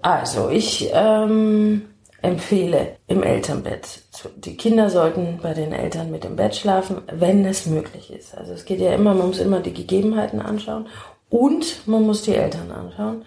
[0.00, 1.88] Also ich ähm,
[2.24, 4.02] empfehle im Elternbett.
[4.36, 8.36] Die Kinder sollten bei den Eltern mit dem Bett schlafen, wenn es möglich ist.
[8.36, 10.88] Also es geht ja immer, man muss immer die Gegebenheiten anschauen
[11.30, 13.24] und man muss die Eltern anschauen.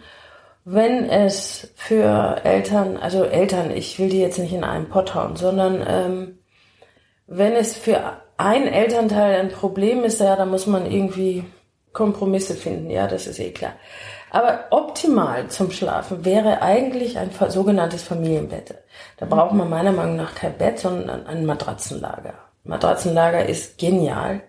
[0.65, 5.36] Wenn es für Eltern, also Eltern, ich will die jetzt nicht in einen Pott hauen,
[5.38, 6.39] sondern ähm,
[7.27, 8.01] wenn es für
[8.38, 11.45] ein Elternteil ein Problem ist, ja, dann muss man irgendwie
[11.93, 13.73] Kompromisse finden, ja, das ist eh klar.
[14.29, 18.75] Aber optimal zum Schlafen wäre eigentlich ein sogenanntes Familienbett.
[19.17, 22.33] Da braucht man meiner Meinung nach kein Bett, sondern ein Matratzenlager.
[22.63, 24.41] Matratzenlager ist genial,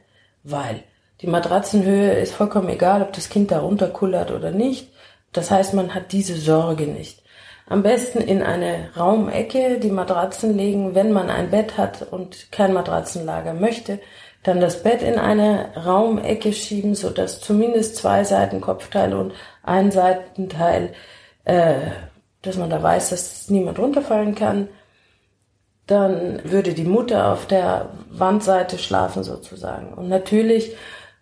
[0.42, 0.82] weil
[1.20, 4.92] die Matratzenhöhe ist vollkommen egal, ob das Kind da runterkullert oder nicht.
[5.32, 7.22] Das heißt, man hat diese Sorge nicht.
[7.66, 12.72] Am besten in eine Raumecke die Matratzen legen, wenn man ein Bett hat und kein
[12.72, 14.00] Matratzenlager möchte
[14.42, 19.90] dann das Bett in eine Raumecke schieben, so dass zumindest zwei Seiten Kopfteil und ein
[19.90, 20.92] Seitenteil,
[21.44, 21.74] äh,
[22.42, 24.68] dass man da weiß, dass niemand runterfallen kann.
[25.86, 29.94] Dann würde die Mutter auf der Wandseite schlafen sozusagen.
[29.94, 30.76] Und natürlich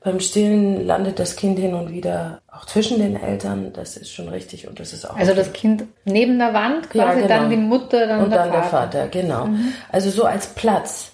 [0.06, 3.72] beim Stillen landet das Kind hin und wieder auch zwischen den Eltern.
[3.72, 5.16] Das ist schon richtig und das ist auch.
[5.16, 7.28] Also das Kind neben der Wand, quasi ja, genau.
[7.28, 8.60] dann die Mutter, dann und der dann Vater.
[8.60, 9.46] der Vater, genau.
[9.46, 9.72] Mhm.
[9.90, 11.12] Also so als Platz.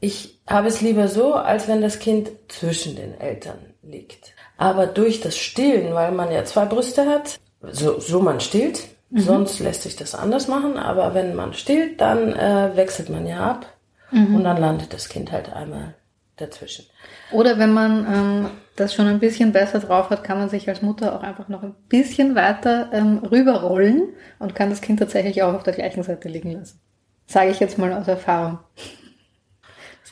[0.00, 4.34] Ich habe es lieber so, als wenn das Kind zwischen den Eltern liegt.
[4.58, 9.20] Aber durch das Stillen, weil man ja zwei Brüste hat, so, so man stillt, mhm.
[9.20, 13.50] sonst lässt sich das anders machen, aber wenn man stillt, dann äh, wechselt man ja
[13.50, 13.66] ab
[14.10, 14.36] mhm.
[14.36, 15.94] und dann landet das Kind halt einmal
[16.36, 16.86] dazwischen.
[17.32, 20.82] Oder wenn man ähm, das schon ein bisschen besser drauf hat, kann man sich als
[20.82, 25.54] Mutter auch einfach noch ein bisschen weiter ähm, rüberrollen und kann das Kind tatsächlich auch
[25.54, 26.78] auf der gleichen Seite liegen lassen.
[27.26, 28.58] Sage ich jetzt mal aus Erfahrung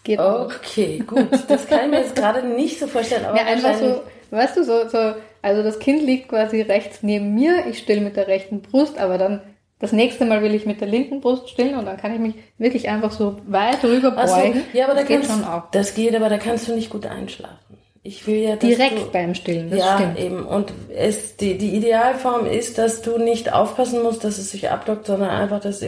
[0.04, 1.06] geht Okay, auch.
[1.06, 1.28] gut.
[1.48, 3.24] Das kann ich mir jetzt gerade nicht so vorstellen.
[3.24, 7.34] Aber ja, einfach so, weißt du, so, so, also das Kind liegt quasi rechts neben
[7.34, 9.42] mir, ich still mit der rechten Brust, aber dann
[9.80, 12.34] Das nächste Mal will ich mit der linken Brust stillen und dann kann ich mich
[12.58, 14.62] wirklich einfach so weit rüber beugen.
[14.72, 15.70] So, ja, aber das da geht schon auch.
[15.72, 17.76] Das geht, aber da kannst du nicht gut einschlafen.
[18.02, 19.70] Ich will ja direkt du, beim Stillen.
[19.70, 20.18] Das ja, stimmt.
[20.18, 20.46] eben.
[20.46, 25.06] Und es die die Idealform ist, dass du nicht aufpassen musst, dass es sich abdockt,
[25.06, 25.82] sondern einfach, dass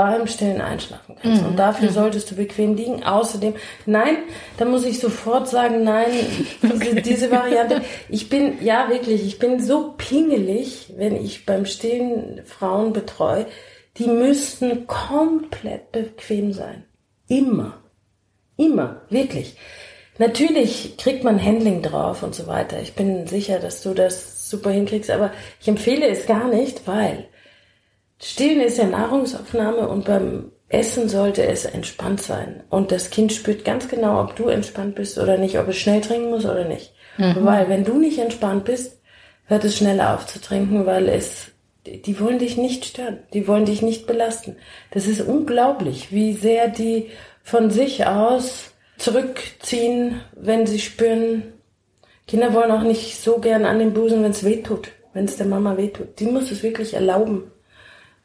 [0.00, 1.42] beim Stillen einschlafen kannst.
[1.42, 1.48] Mhm.
[1.48, 1.94] Und dafür mhm.
[1.94, 3.04] solltest du bequem liegen.
[3.04, 3.52] Außerdem,
[3.84, 4.16] nein,
[4.56, 6.06] da muss ich sofort sagen, nein,
[6.62, 7.02] okay.
[7.02, 7.82] diese Variante.
[8.08, 13.44] Ich bin, ja wirklich, ich bin so pingelig, wenn ich beim Stillen Frauen betreue.
[13.98, 16.84] Die müssten komplett bequem sein.
[17.28, 17.74] Immer.
[18.56, 19.02] Immer.
[19.10, 19.54] Wirklich.
[20.16, 22.80] Natürlich kriegt man Handling drauf und so weiter.
[22.80, 27.26] Ich bin sicher, dass du das super hinkriegst, aber ich empfehle es gar nicht, weil
[28.22, 32.62] Stillen ist ja Nahrungsaufnahme und beim Essen sollte es entspannt sein.
[32.70, 36.00] Und das Kind spürt ganz genau, ob du entspannt bist oder nicht, ob es schnell
[36.00, 36.92] trinken muss oder nicht.
[37.18, 37.44] Mhm.
[37.44, 39.00] Weil wenn du nicht entspannt bist,
[39.46, 41.50] hört es schneller auf zu trinken, weil es,
[41.86, 43.18] die wollen dich nicht stören.
[43.32, 44.56] Die wollen dich nicht belasten.
[44.92, 47.10] Das ist unglaublich, wie sehr die
[47.42, 51.54] von sich aus zurückziehen, wenn sie spüren,
[52.28, 55.36] Kinder wollen auch nicht so gern an den Busen, wenn es weh tut, wenn es
[55.36, 56.20] der Mama weh tut.
[56.20, 57.50] Die muss es wirklich erlauben.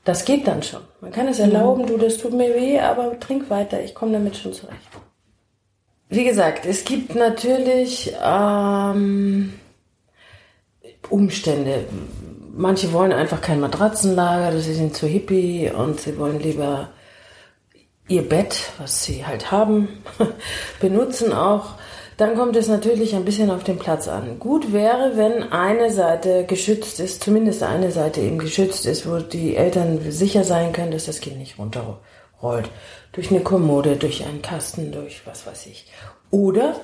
[0.06, 0.82] Das geht dann schon.
[1.02, 1.88] Man kann es erlauben, mhm.
[1.88, 4.80] du, das tut mir weh, aber trink weiter, ich komme damit schon zurecht.
[6.10, 9.54] Wie gesagt, es gibt natürlich ähm,
[11.10, 11.86] Umstände.
[12.54, 16.90] Manche wollen einfach kein Matratzenlager, das ist ihnen zu hippie und sie wollen lieber
[18.08, 20.04] ihr Bett, was sie halt haben,
[20.80, 21.74] benutzen auch.
[22.18, 24.40] Dann kommt es natürlich ein bisschen auf den Platz an.
[24.40, 29.58] Gut wäre, wenn eine Seite geschützt ist, zumindest eine Seite eben geschützt ist, wo die
[29.58, 32.70] Eltern sicher sein können, dass das Kind nicht runterrollt.
[33.12, 35.88] Durch eine Kommode, durch einen Kasten, durch was weiß ich.
[36.32, 36.76] Oder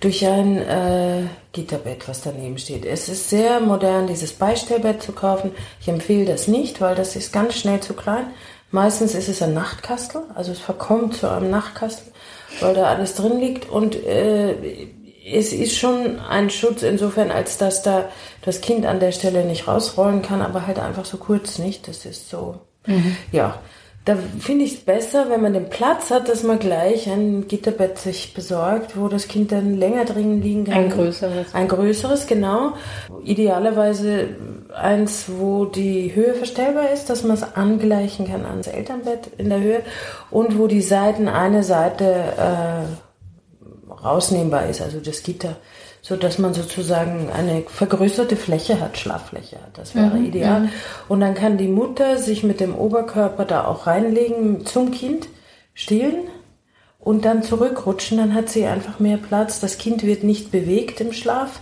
[0.00, 2.86] durch ein äh, Gitterbett, was daneben steht.
[2.86, 5.52] Es ist sehr modern, dieses Beistellbett zu kaufen.
[5.80, 8.26] Ich empfehle das nicht, weil das ist ganz schnell zu klein.
[8.70, 12.12] Meistens ist es ein Nachtkastel, also es verkommt zu einem Nachtkastel
[12.60, 14.54] weil da alles drin liegt und äh,
[15.30, 18.08] es ist schon ein Schutz insofern, als dass da
[18.42, 21.88] das Kind an der Stelle nicht rausrollen kann, aber halt einfach so kurz nicht.
[21.88, 23.16] Das ist so, mhm.
[23.32, 23.60] ja.
[24.08, 27.98] Da finde ich es besser, wenn man den Platz hat, dass man gleich ein Gitterbett
[27.98, 30.84] sich besorgt, wo das Kind dann länger drin liegen kann.
[30.84, 31.54] Ein größeres.
[31.54, 32.72] Ein größeres, genau.
[33.22, 34.30] Idealerweise
[34.74, 39.60] eins, wo die Höhe verstellbar ist, dass man es angleichen kann ans Elternbett in der
[39.60, 39.82] Höhe
[40.30, 42.06] und wo die Seiten eine Seite
[42.38, 45.56] äh, rausnehmbar ist, also das Gitter
[46.08, 49.76] so dass man sozusagen eine vergrößerte Fläche hat, Schlaffläche hat.
[49.76, 50.24] Das wäre mhm.
[50.24, 50.60] ideal.
[50.60, 50.70] Mhm.
[51.06, 55.28] Und dann kann die Mutter sich mit dem Oberkörper da auch reinlegen zum Kind,
[55.74, 56.28] stillen
[56.98, 58.16] und dann zurückrutschen.
[58.16, 59.60] Dann hat sie einfach mehr Platz.
[59.60, 61.60] Das Kind wird nicht bewegt im Schlaf.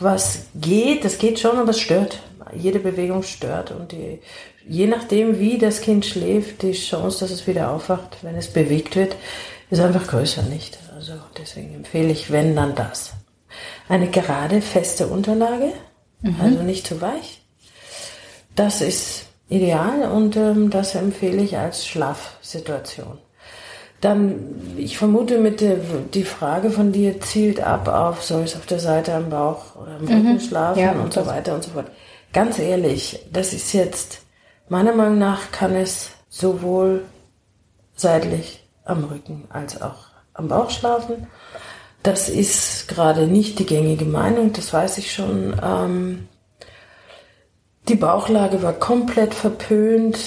[0.00, 2.18] Was geht, das geht schon, aber es stört.
[2.52, 4.18] Jede Bewegung stört und die,
[4.66, 8.96] je nachdem, wie das Kind schläft, die Chance, dass es wieder aufwacht, wenn es bewegt
[8.96, 9.14] wird,
[9.70, 10.78] ist einfach größer, nicht?
[10.94, 13.12] Also deswegen empfehle ich, wenn dann das
[13.88, 15.72] eine gerade, feste Unterlage,
[16.22, 16.36] mhm.
[16.40, 17.42] also nicht zu weich.
[18.54, 23.18] Das ist ideal und ähm, das empfehle ich als Schlafsituation.
[24.00, 25.76] Dann, ich vermute, mit der,
[26.12, 29.96] die Frage von dir zielt ab auf, soll es auf der Seite am Bauch oder
[29.96, 30.40] am Rücken mhm.
[30.40, 31.90] schlafen ja, und so weiter und so fort.
[32.32, 34.20] Ganz ehrlich, das ist jetzt,
[34.68, 37.04] meiner Meinung nach kann es sowohl
[37.96, 41.26] seitlich am Rücken als auch am Bauch schlafen.
[42.04, 45.58] Das ist gerade nicht die gängige Meinung, das weiß ich schon.
[45.64, 46.28] Ähm,
[47.88, 50.18] die Bauchlage war komplett verpönt,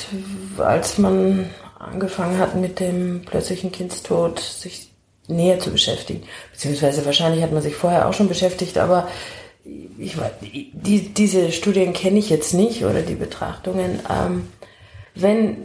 [0.57, 4.89] als man angefangen hat mit dem plötzlichen Kindstod sich
[5.27, 6.23] näher zu beschäftigen.
[6.51, 9.07] Beziehungsweise wahrscheinlich hat man sich vorher auch schon beschäftigt, aber
[9.99, 13.99] ich die, diese Studien kenne ich jetzt nicht oder die Betrachtungen.
[14.09, 14.47] Ähm,
[15.13, 15.57] wenn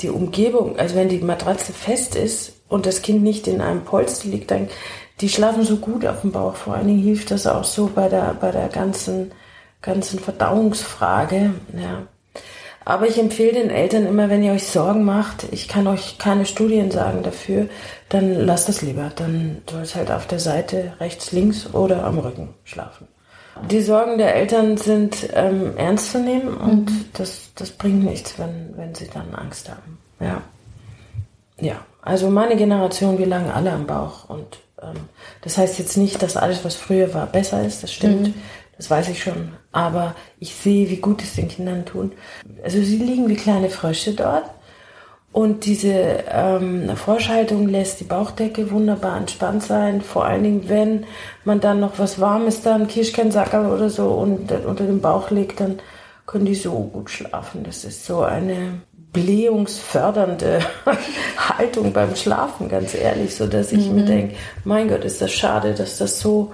[0.00, 4.28] die Umgebung, also wenn die Matratze fest ist und das Kind nicht in einem Polster
[4.28, 4.68] liegt, dann
[5.20, 6.56] die schlafen so gut auf dem Bauch.
[6.56, 9.32] Vor allen Dingen hilft das auch so bei der, bei der ganzen,
[9.82, 11.54] ganzen Verdauungsfrage.
[11.74, 12.02] Ja.
[12.84, 16.46] Aber ich empfehle den Eltern immer, wenn ihr euch Sorgen macht, ich kann euch keine
[16.46, 17.66] Studien sagen dafür,
[18.10, 19.10] dann lasst das lieber.
[19.16, 23.08] Dann soll es halt auf der Seite rechts, links oder am Rücken schlafen.
[23.70, 27.04] Die Sorgen der Eltern sind ähm, ernst zu nehmen und mhm.
[27.14, 29.98] das, das bringt nichts, wenn, wenn sie dann Angst haben.
[30.20, 30.42] Ja.
[31.58, 31.76] Ja.
[32.02, 34.58] Also meine Generation, wir lagen alle am Bauch und
[35.42, 37.82] das heißt jetzt nicht, dass alles, was früher war, besser ist.
[37.82, 38.28] Das stimmt.
[38.28, 38.34] Mhm.
[38.76, 39.52] Das weiß ich schon.
[39.72, 42.12] Aber ich sehe, wie gut es den Kindern tun.
[42.62, 44.44] Also sie liegen wie kleine Frösche dort.
[45.32, 50.00] Und diese ähm, Vorschaltung lässt die Bauchdecke wunderbar entspannt sein.
[50.00, 51.04] Vor allen Dingen, wenn
[51.44, 55.78] man dann noch was Warmes, dann Kirschkernsackerl oder so und unter dem Bauch legt, dann
[56.24, 57.64] können die so gut schlafen.
[57.64, 58.80] Das ist so eine
[59.16, 60.60] blähungsfördernde
[61.36, 63.94] Haltung beim Schlafen, ganz ehrlich, so dass ich mhm.
[63.94, 66.52] mir denke, mein Gott, ist das schade, dass das so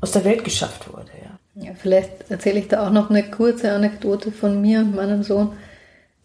[0.00, 1.10] aus der Welt geschafft wurde.
[1.24, 5.22] Ja, ja vielleicht erzähle ich da auch noch eine kurze Anekdote von mir und meinem
[5.22, 5.52] Sohn.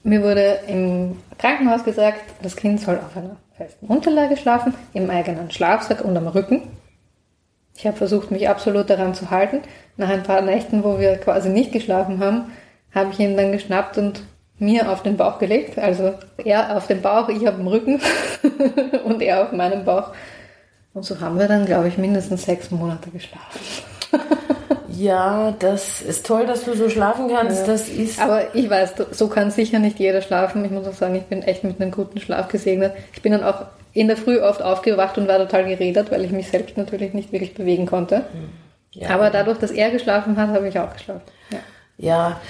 [0.04, 5.50] Mir wurde im Krankenhaus gesagt, das Kind soll auf einer festen Unterlage schlafen, im eigenen
[5.52, 6.64] Schlafsack und am Rücken.
[7.78, 9.62] Ich habe versucht, mich absolut daran zu halten.
[9.98, 12.52] Nach ein paar Nächten, wo wir quasi nicht geschlafen haben,
[12.94, 14.22] habe ich ihn dann geschnappt und
[14.58, 15.78] mir auf den Bauch gelegt.
[15.78, 18.02] Also er auf den Bauch, ich auf dem Rücken
[19.06, 20.12] und er auf meinem Bauch.
[20.94, 23.60] Und so haben wir dann, glaube ich, mindestens sechs Monate geschlafen.
[24.88, 27.62] ja, das ist toll, dass du so schlafen kannst.
[27.62, 27.74] Ja.
[27.74, 30.64] Das ist Aber ich weiß, so kann sicher nicht jeder schlafen.
[30.64, 32.94] Ich muss auch sagen, ich bin echt mit einem guten Schlaf gesegnet.
[33.14, 36.32] Ich bin dann auch in der Früh oft aufgewacht und war total geredet, weil ich
[36.32, 38.18] mich selbst natürlich nicht wirklich bewegen konnte.
[38.18, 38.50] Hm.
[38.92, 39.10] Ja.
[39.10, 41.24] Aber dadurch, dass er geschlafen hat, habe ich auch geschlafen.
[41.50, 41.60] Ja.
[41.98, 42.42] ja,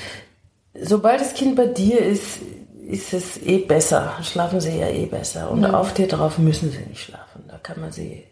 [0.81, 2.39] sobald das Kind bei dir ist,
[2.87, 4.13] ist es eh besser.
[4.21, 5.49] Schlafen sie ja eh besser.
[5.51, 5.75] Und mhm.
[5.75, 7.43] auf dir drauf müssen sie nicht schlafen.
[7.47, 8.23] Da kann man sie,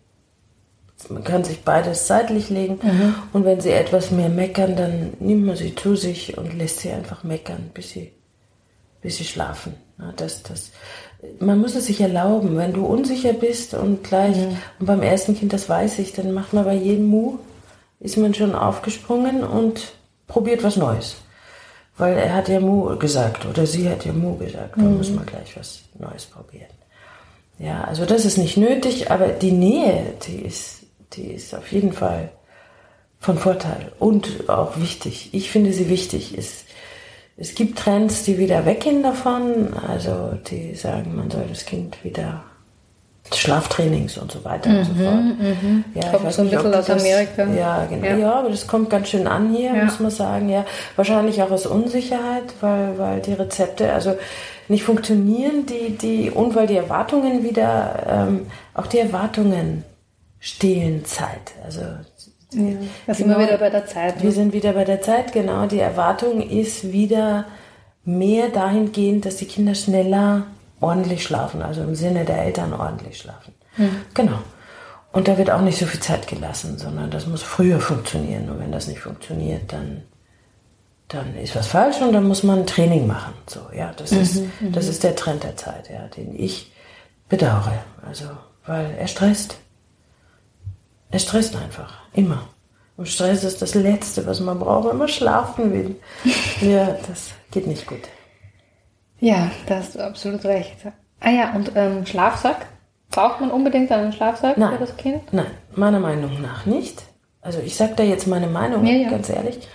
[1.10, 2.79] man kann sich beides seitlich legen.
[2.82, 3.15] Mhm.
[3.34, 6.91] Und wenn sie etwas mehr meckern, dann nimmt man sie zu sich und lässt sie
[6.91, 8.12] einfach meckern, bis sie,
[9.01, 9.75] bis sie schlafen.
[10.17, 10.71] Das, das,
[11.39, 12.58] man muss es sich erlauben.
[12.58, 14.58] Wenn du unsicher bist und gleich, mhm.
[14.79, 17.38] und beim ersten Kind, das weiß ich, dann macht man bei jedem Mu,
[17.99, 19.93] ist man schon aufgesprungen und
[20.27, 21.22] probiert was Neues.
[21.97, 24.97] Weil er hat ja Mu gesagt oder sie hat ja Mu gesagt, da mhm.
[24.97, 26.67] muss man gleich was Neues probieren.
[27.60, 31.93] Ja, also das ist nicht nötig, aber die Nähe, die ist, die ist auf jeden
[31.93, 32.32] Fall
[33.19, 35.29] von Vorteil und auch wichtig.
[35.34, 36.36] Ich finde sie wichtig.
[36.38, 36.65] Es,
[37.38, 42.43] es gibt Trends, die wieder weggehen davon, also die sagen, man soll das Kind wieder
[43.31, 45.39] Schlaftrainings und so weiter mhm, und so mhm, fort.
[45.39, 45.86] Mhm.
[45.95, 47.45] Ja, kommt so ein bisschen aus Amerika.
[47.45, 48.05] Ja, genau.
[48.05, 48.17] Ja.
[48.17, 48.33] ja.
[48.33, 49.86] aber das kommt ganz schön an hier, ja.
[49.86, 50.49] muss man sagen.
[50.49, 54.15] Ja, wahrscheinlich auch aus Unsicherheit, weil, weil die Rezepte also
[54.67, 59.83] nicht funktionieren, die, die, und weil die Erwartungen wieder, ähm, auch die Erwartungen
[60.39, 61.53] stehlen Zeit.
[61.63, 61.81] Also
[62.51, 64.17] ja, sind genau, wir wieder bei der Zeit.
[64.17, 64.23] Ne?
[64.23, 65.65] Wir sind wieder bei der Zeit, genau.
[65.65, 67.45] Die Erwartung ist wieder
[68.05, 70.43] mehr dahingehend, dass die Kinder schneller
[70.84, 73.54] ordentlich schlafen, also im Sinne der Eltern ordentlich schlafen.
[73.78, 74.02] Mhm.
[74.13, 74.39] Genau.
[75.12, 78.50] Und da wird auch nicht so viel Zeit gelassen, sondern das muss früher funktionieren.
[78.50, 80.02] Und wenn das nicht funktioniert, dann,
[81.08, 83.34] dann ist was falsch und dann muss man ein Training machen.
[83.48, 84.72] So, ja, das, mhm, ist, mhm.
[84.72, 86.72] das ist der Trend der Zeit, ja, den ich
[87.30, 87.84] bedauere.
[88.08, 88.26] Also,
[88.65, 89.58] weil er stresst.
[91.12, 91.93] Er stresst einfach.
[92.13, 92.48] Immer.
[92.96, 95.96] Und Stress ist das Letzte, was man braucht, wenn man schlafen will.
[96.62, 98.02] ja, das geht nicht gut.
[99.23, 100.75] Ja, da hast du absolut recht.
[101.21, 102.65] Ah ja, und ähm, Schlafsack?
[103.09, 104.73] Braucht man unbedingt einen Schlafsack Nein.
[104.73, 105.31] für das Kind?
[105.31, 107.03] Nein, meiner Meinung nach nicht.
[107.41, 109.09] Also ich sage da jetzt meine Meinung, ja, ja.
[109.09, 109.65] ganz ehrlich.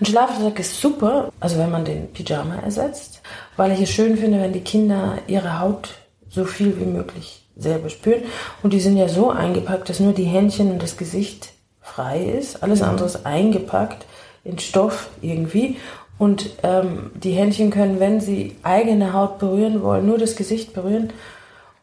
[0.00, 3.22] Ein Schlafsack ist super, also wenn man den Pyjama ersetzt,
[3.56, 5.94] weil ich es schön finde, wenn die Kinder ihre Haut
[6.28, 8.22] so viel wie möglich selber spüren.
[8.62, 11.48] Und die sind ja so eingepackt, dass nur die Händchen und das Gesicht
[11.80, 12.62] frei ist.
[12.62, 14.06] Alles andere ist eingepackt
[14.44, 15.76] in Stoff irgendwie.
[16.22, 21.12] Und ähm, die Händchen können, wenn sie eigene Haut berühren wollen, nur das Gesicht berühren.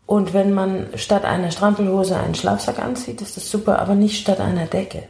[0.06, 4.40] Und wenn man statt einer Strampelhose einen Schlafsack anzieht, ist das super, aber nicht statt
[4.40, 5.04] einer Decke.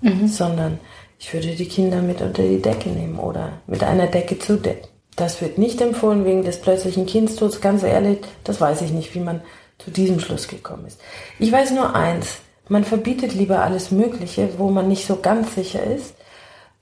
[0.00, 0.26] Mhm.
[0.26, 0.80] Sondern
[1.20, 4.88] ich würde die Kinder mit unter die Decke nehmen oder mit einer Decke zudecken.
[5.14, 7.60] Das wird nicht empfohlen wegen des plötzlichen Kindstods.
[7.60, 9.40] Ganz ehrlich, das weiß ich nicht, wie man
[9.78, 11.00] zu diesem Schluss gekommen ist.
[11.38, 12.38] Ich weiß nur eins.
[12.68, 16.16] Man verbietet lieber alles Mögliche, wo man nicht so ganz sicher ist,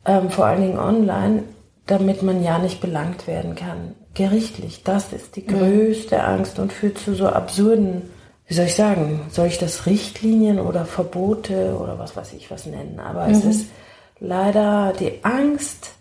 [0.06, 1.42] ähm, vor allen Dingen online,
[1.86, 3.94] damit man ja nicht belangt werden kann.
[4.14, 4.82] Gerichtlich.
[4.84, 8.10] Das ist die größte Angst und führt zu so absurden,
[8.46, 12.66] wie soll ich sagen, soll ich das Richtlinien oder Verbote oder was weiß ich was
[12.66, 13.00] nennen.
[13.00, 13.34] Aber mhm.
[13.34, 13.66] es ist
[14.20, 15.92] leider die Angst,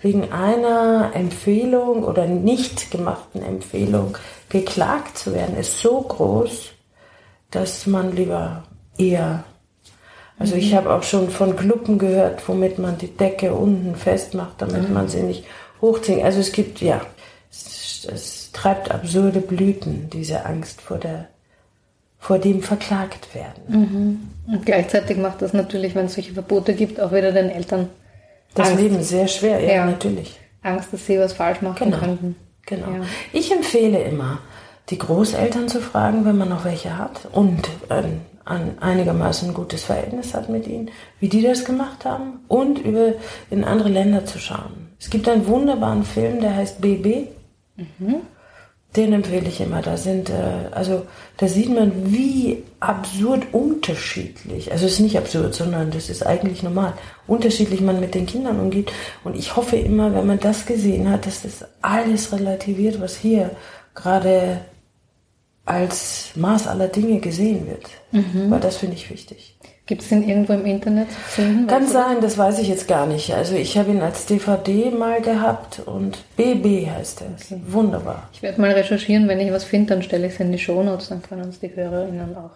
[0.00, 4.16] wegen einer Empfehlung oder nicht gemachten Empfehlung
[4.48, 6.70] geklagt zu werden, ist so groß,
[7.50, 8.64] dass man lieber
[8.96, 9.44] eher
[10.38, 14.88] also ich habe auch schon von Kluppen gehört, womit man die Decke unten festmacht, damit
[14.88, 14.94] mhm.
[14.94, 15.44] man sie nicht
[15.80, 16.22] hochzieht.
[16.22, 17.00] Also es gibt, ja,
[17.50, 21.28] es, es, treibt absurde Blüten, diese Angst vor der
[22.20, 23.62] vor dem verklagt werden.
[24.46, 24.52] Mhm.
[24.52, 27.90] Und gleichzeitig macht das natürlich, wenn es solche Verbote gibt, auch wieder den Eltern
[28.54, 28.82] das Angst.
[28.82, 30.38] Leben sehr schwer, ja, ja, natürlich.
[30.62, 31.98] Angst, dass sie was falsch machen genau.
[31.98, 32.36] könnten.
[32.66, 32.86] Genau.
[32.88, 33.00] Ja.
[33.32, 34.40] Ich empfehle immer,
[34.90, 40.34] die Großeltern zu fragen, wenn man noch welche hat und ein ein einigermaßen gutes Verhältnis
[40.34, 43.12] hat mit ihnen, wie die das gemacht haben und über
[43.50, 44.88] in andere Länder zu schauen.
[44.98, 47.28] Es gibt einen wunderbaren Film, der heißt BB.
[47.76, 48.16] Mhm.
[48.96, 49.82] Den empfehle ich immer.
[49.82, 51.02] Da sind, äh, also
[51.36, 56.62] da sieht man, wie absurd unterschiedlich, also es ist nicht absurd, sondern das ist eigentlich
[56.62, 56.94] normal,
[57.26, 58.90] unterschiedlich man mit den Kindern umgeht.
[59.24, 63.50] Und ich hoffe immer, wenn man das gesehen hat, dass das alles relativiert, was hier
[63.94, 64.62] gerade
[65.68, 67.86] als Maß aller Dinge gesehen wird.
[68.12, 68.50] Mhm.
[68.50, 69.56] Weil das finde ich wichtig.
[69.86, 71.66] Gibt es den irgendwo im Internet zu finden?
[71.66, 73.32] Kann sein, das weiß ich jetzt gar nicht.
[73.32, 77.28] Also ich habe ihn als DVD mal gehabt und BB heißt er.
[77.28, 77.62] Okay.
[77.68, 78.28] Wunderbar.
[78.34, 81.08] Ich werde mal recherchieren, wenn ich was finde, dann stelle ich es in die Shownotes,
[81.08, 82.50] dann können uns die Hörerinnen auch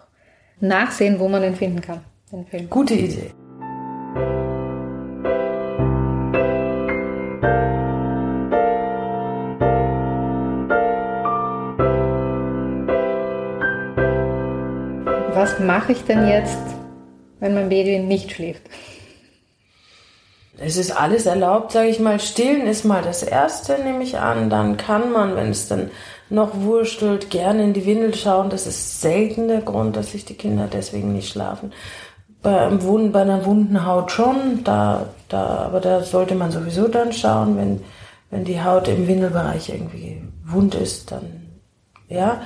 [0.59, 2.01] nachsehen, wo man ihn finden kann,
[2.31, 2.69] den Film.
[2.69, 3.31] Gute Idee.
[15.43, 16.57] Was mache ich denn jetzt,
[17.41, 18.61] wenn mein Baby nicht schläft?
[20.57, 22.21] Es ist alles erlaubt, sage ich mal.
[22.21, 24.49] Stillen ist mal das Erste, nehme ich an.
[24.49, 25.91] Dann kann man, wenn es dann
[26.29, 28.51] noch wurstelt, gerne in die Windel schauen.
[28.51, 31.73] Das ist selten der Grund, dass sich die Kinder deswegen nicht schlafen.
[32.41, 37.11] Bei, Wunden, bei einer wunden Haut schon, da, da, aber da sollte man sowieso dann
[37.11, 37.81] schauen, wenn,
[38.31, 41.25] wenn die Haut im Windelbereich irgendwie wund ist, dann,
[42.07, 42.43] ja.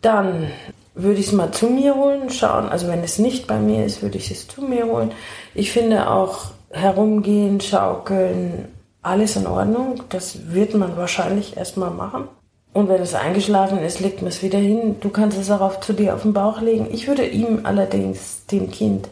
[0.00, 0.48] Dann
[0.94, 2.68] würde ich es mal zu mir holen, schauen.
[2.68, 5.12] Also wenn es nicht bei mir ist, würde ich es zu mir holen.
[5.54, 8.68] Ich finde auch herumgehen, schaukeln,
[9.02, 10.02] alles in Ordnung.
[10.10, 12.28] Das wird man wahrscheinlich erstmal machen.
[12.72, 14.96] Und wenn es eingeschlafen ist, legt man es wieder hin.
[15.00, 16.88] Du kannst es auch auf, zu dir auf den Bauch legen.
[16.90, 19.08] Ich würde ihm allerdings, dem Kind,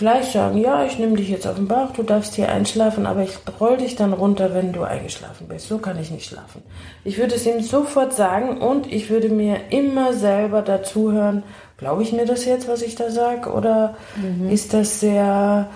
[0.00, 3.22] gleich sagen, ja, ich nehme dich jetzt auf den Bauch, du darfst hier einschlafen, aber
[3.22, 5.68] ich roll dich dann runter, wenn du eingeschlafen bist.
[5.68, 6.62] So kann ich nicht schlafen.
[7.04, 11.42] Ich würde es ihm sofort sagen und ich würde mir immer selber dazuhören,
[11.76, 14.50] glaube ich mir das jetzt, was ich da sage, oder mhm.
[14.50, 15.68] ist das sehr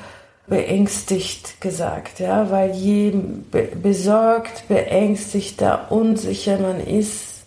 [0.46, 3.12] beängstigt gesagt, ja, weil je
[3.50, 7.44] be besorgt, beängstigter, unsicher man ist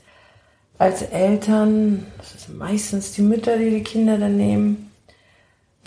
[0.78, 4.86] als Eltern, das ist meistens die Mütter, die die Kinder dann nehmen,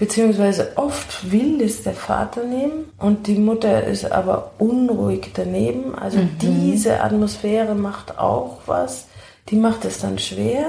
[0.00, 5.94] Beziehungsweise oft will es der Vater nehmen und die Mutter ist aber unruhig daneben.
[5.94, 6.38] Also mhm.
[6.40, 9.08] diese Atmosphäre macht auch was.
[9.50, 10.68] Die macht es dann schwer.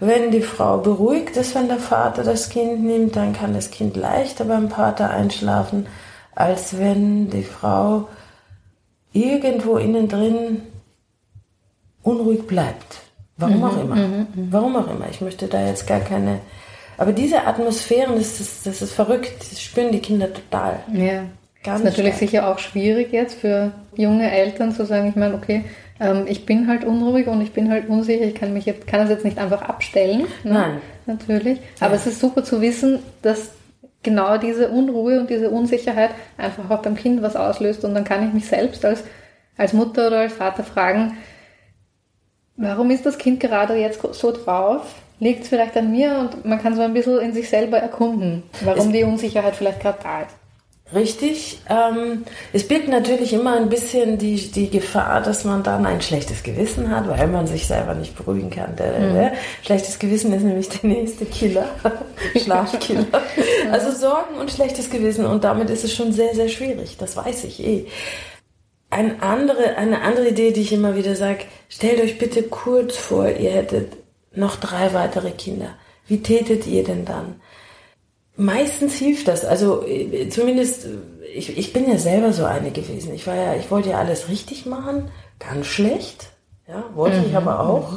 [0.00, 3.94] Wenn die Frau beruhigt ist, wenn der Vater das Kind nimmt, dann kann das Kind
[3.94, 5.86] leichter beim Vater einschlafen,
[6.34, 8.08] als wenn die Frau
[9.12, 10.62] irgendwo innen drin
[12.02, 13.02] unruhig bleibt.
[13.36, 13.64] Warum mhm.
[13.64, 13.96] auch immer.
[13.96, 14.26] Mhm.
[14.34, 14.48] mhm.
[14.50, 15.10] Warum auch immer.
[15.10, 16.40] Ich möchte da jetzt gar keine
[17.02, 19.32] aber diese Atmosphären, das ist, das ist verrückt.
[19.40, 20.78] Das spüren die Kinder total.
[20.92, 21.24] Ja.
[21.64, 22.30] Ganz ist natürlich stark.
[22.30, 25.64] sicher auch schwierig jetzt für junge Eltern zu sagen, ich meine, okay,
[25.98, 29.00] ähm, ich bin halt unruhig und ich bin halt unsicher, ich kann mich jetzt, kann
[29.00, 30.26] das jetzt nicht einfach abstellen.
[30.44, 30.52] Ne?
[30.52, 30.80] Nein.
[31.06, 31.58] Natürlich.
[31.80, 31.96] Aber ja.
[31.96, 33.50] es ist super zu wissen, dass
[34.04, 38.24] genau diese Unruhe und diese Unsicherheit einfach auch beim Kind was auslöst und dann kann
[38.28, 39.02] ich mich selbst als,
[39.56, 41.16] als Mutter oder als Vater fragen,
[42.56, 44.86] warum ist das Kind gerade jetzt so drauf?
[45.22, 48.42] Liegt es vielleicht an mir und man kann so ein bisschen in sich selber erkunden,
[48.64, 50.34] warum es die Unsicherheit vielleicht gerade da ist.
[50.92, 51.60] Richtig.
[51.70, 56.42] Ähm, es birgt natürlich immer ein bisschen die, die Gefahr, dass man dann ein schlechtes
[56.42, 58.72] Gewissen hat, weil man sich selber nicht beruhigen kann.
[58.72, 59.30] Mhm.
[59.62, 61.66] schlechtes Gewissen ist nämlich der nächste Killer,
[62.36, 63.06] Schlafkiller.
[63.70, 66.96] also Sorgen und schlechtes Gewissen und damit ist es schon sehr, sehr schwierig.
[66.98, 67.86] Das weiß ich eh.
[68.90, 73.28] Eine andere, eine andere Idee, die ich immer wieder sage, stellt euch bitte kurz vor,
[73.28, 74.01] ihr hättet
[74.34, 75.74] noch drei weitere Kinder.
[76.06, 77.40] Wie tätet ihr denn dann?
[78.36, 79.44] Meistens hilft das.
[79.44, 83.14] Also äh, zumindest, äh, ich, ich bin ja selber so eine gewesen.
[83.14, 86.30] Ich war ja, ich wollte ja alles richtig machen, ganz schlecht.
[86.66, 87.26] Ja, wollte mhm.
[87.26, 87.94] ich aber auch.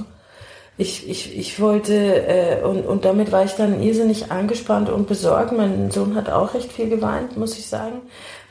[0.77, 5.53] Ich, ich, ich wollte, äh, und, und damit war ich dann irrsinnig angespannt und besorgt.
[5.53, 8.01] Mein Sohn hat auch recht viel geweint, muss ich sagen.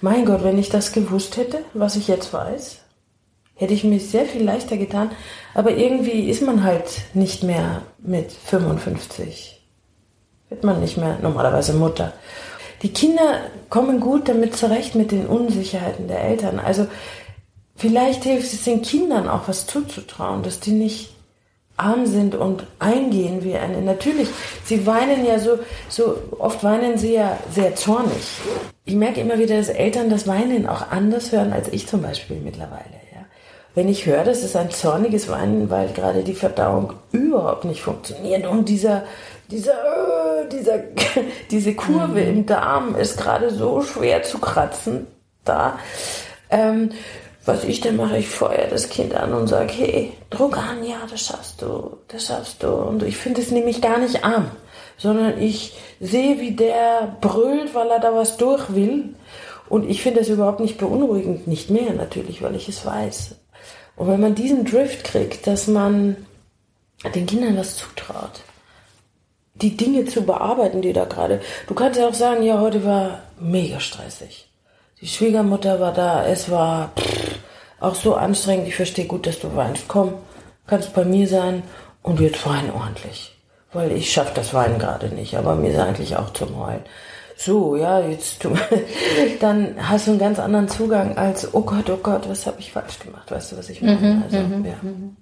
[0.00, 2.78] Mein Gott, wenn ich das gewusst hätte, was ich jetzt weiß,
[3.56, 5.10] hätte ich mir sehr viel leichter getan.
[5.54, 9.62] Aber irgendwie ist man halt nicht mehr mit 55.
[10.48, 12.12] Wird man nicht mehr normalerweise Mutter.
[12.82, 13.40] Die Kinder
[13.70, 16.58] kommen gut damit zurecht mit den Unsicherheiten der Eltern.
[16.58, 16.86] Also
[17.76, 21.10] vielleicht hilft es den Kindern auch was zuzutrauen, dass die nicht
[21.76, 23.80] arm sind und eingehen wie eine.
[23.82, 24.28] Natürlich,
[24.64, 28.22] sie weinen ja so, so oft weinen sie ja sehr zornig.
[28.84, 32.36] Ich merke immer wieder, dass Eltern das Weinen auch anders hören als ich zum Beispiel
[32.36, 33.03] mittlerweile
[33.74, 38.46] wenn ich höre, das ist ein zorniges Weinen, weil gerade die Verdauung überhaupt nicht funktioniert
[38.46, 39.04] und dieser,
[39.50, 40.78] dieser, äh, dieser,
[41.50, 42.28] diese Kurve mhm.
[42.28, 45.06] im Darm ist gerade so schwer zu kratzen
[45.44, 45.78] da.
[46.50, 46.90] Ähm,
[47.46, 50.96] was ich dann mache, ich feuer das Kind an und sage, hey, Druck an, ja,
[51.10, 52.68] das schaffst du, das schaffst du.
[52.68, 54.50] Und ich finde es nämlich gar nicht arm,
[54.96, 59.14] sondern ich sehe, wie der brüllt, weil er da was durch will.
[59.68, 63.34] Und ich finde das überhaupt nicht beunruhigend, nicht mehr natürlich, weil ich es weiß.
[63.96, 66.16] Und wenn man diesen Drift kriegt, dass man
[67.14, 68.42] den Kindern was zutraut,
[69.54, 71.40] die Dinge zu bearbeiten, die da gerade.
[71.68, 74.48] Du kannst ja auch sagen, ja, heute war mega stressig.
[75.00, 77.38] Die Schwiegermutter war da, es war pff,
[77.78, 78.68] auch so anstrengend.
[78.68, 79.84] Ich verstehe gut, dass du weinst.
[79.86, 80.14] Komm,
[80.66, 81.62] kannst bei mir sein
[82.02, 83.36] und jetzt weinen ordentlich.
[83.72, 86.84] Weil ich schaffe das Weinen gerade nicht, aber mir ist eigentlich auch zum Heulen.
[87.36, 88.54] So, ja, jetzt du,
[89.40, 92.72] dann hast du einen ganz anderen Zugang als, oh Gott, oh Gott, was habe ich
[92.72, 93.30] falsch gemacht?
[93.30, 93.96] Weißt du, was ich meine?
[93.96, 94.74] Mhm, also, mhm, ja.
[94.82, 95.16] mhm.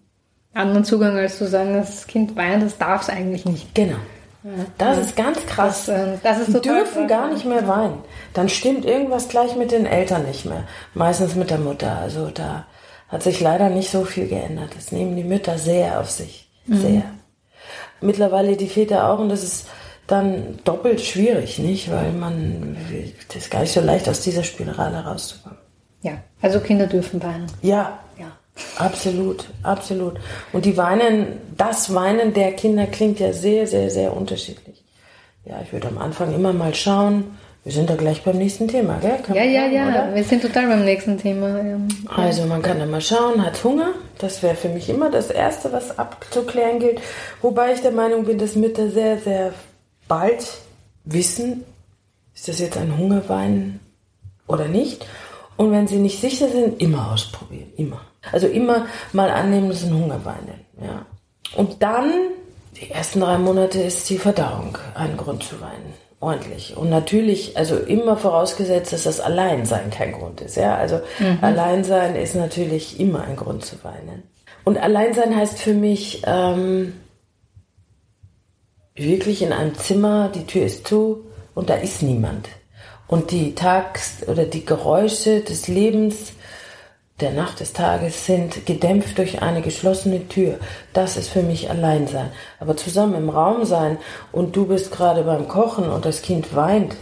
[0.55, 3.75] Anderen Zugang als zu sagen, das Kind weint, das darf es eigentlich nicht.
[3.75, 3.97] Genau.
[4.77, 5.87] Das ist ganz krass.
[5.87, 7.35] Das, äh, das ist die dürfen gar ja.
[7.35, 7.99] nicht mehr weinen.
[8.35, 10.65] Dann stimmt irgendwas gleich mit den Eltern nicht mehr.
[10.95, 11.97] Meistens mit der Mutter.
[11.99, 12.67] Also da
[13.09, 14.71] hat sich leider nicht so viel geändert.
[14.75, 16.51] Das nehmen die Mütter sehr auf sich.
[16.67, 16.77] Mhm.
[16.77, 17.03] Sehr.
[18.01, 19.69] Mittlerweile die Väter auch und das ist
[20.13, 21.91] dann doppelt schwierig, nicht?
[21.91, 22.77] Weil man,
[23.29, 25.59] das ist gar nicht so leicht, aus dieser Spirale rauszukommen.
[26.03, 27.47] Ja, also Kinder dürfen weinen.
[27.63, 28.27] Ja, Ja.
[28.77, 30.21] Absolut, absolut.
[30.53, 34.85] Und die Weinen, das Weinen der Kinder klingt ja sehr, sehr, sehr unterschiedlich.
[35.47, 37.39] Ja, ich würde am Anfang immer mal schauen.
[37.65, 39.19] Wir sind da gleich beim nächsten Thema, gell?
[39.23, 40.15] Kann Ja, ja, ja, oder?
[40.15, 41.79] wir sind total beim nächsten Thema.
[42.15, 43.91] Also man kann da mal schauen, hat Hunger.
[44.19, 47.01] Das wäre für mich immer das Erste, was abzuklären gilt.
[47.41, 49.55] Wobei ich der Meinung bin, dass Mütter sehr, sehr
[50.13, 50.59] bald
[51.05, 51.65] wissen,
[52.35, 53.81] ist das jetzt ein Hungerwein
[54.47, 55.07] oder nicht.
[55.57, 58.03] Und wenn sie nicht sicher sind, immer ausprobieren, immer.
[58.31, 60.49] Also immer mal annehmen, das ist ein Hungerwein.
[60.83, 61.07] Ja.
[61.57, 62.13] Und dann,
[62.79, 65.95] die ersten drei Monate ist die Verdauung ein Grund zu weinen.
[66.21, 66.77] Ordentlich.
[66.77, 70.57] Und natürlich, also immer vorausgesetzt, dass das Alleinsein kein Grund ist.
[70.57, 71.01] Ja, also
[71.41, 74.25] Alleinsein ist natürlich immer ein Grund zu weinen.
[74.63, 76.93] Und Alleinsein heißt für mich ähm,
[78.95, 81.25] wirklich in einem Zimmer, die Tür ist zu
[81.55, 82.49] und da ist niemand.
[83.07, 86.33] Und die Tags- oder die Geräusche des Lebens,
[87.21, 90.59] der Nacht des Tages sind gedämpft durch eine geschlossene Tür.
[90.93, 92.31] Das ist für mich Alleinsein.
[92.59, 93.99] Aber zusammen im Raum sein
[94.33, 96.97] und du bist gerade beim Kochen und das Kind weint,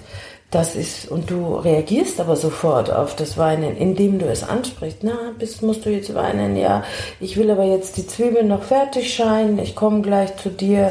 [0.50, 4.98] das ist, und du reagierst aber sofort auf das Weinen, indem du es ansprichst.
[5.02, 6.56] Na, bist, musst du jetzt weinen?
[6.56, 6.82] Ja,
[7.20, 10.90] ich will aber jetzt die Zwiebeln noch fertig scheinen, ich komme gleich zu dir.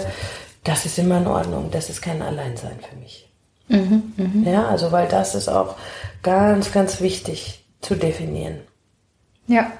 [0.63, 1.69] Das ist immer in Ordnung.
[1.71, 3.25] Das ist kein Alleinsein für mich.
[4.45, 5.75] Ja, also weil das ist auch
[6.23, 8.61] ganz, ganz wichtig zu definieren.
[9.47, 9.71] Ja.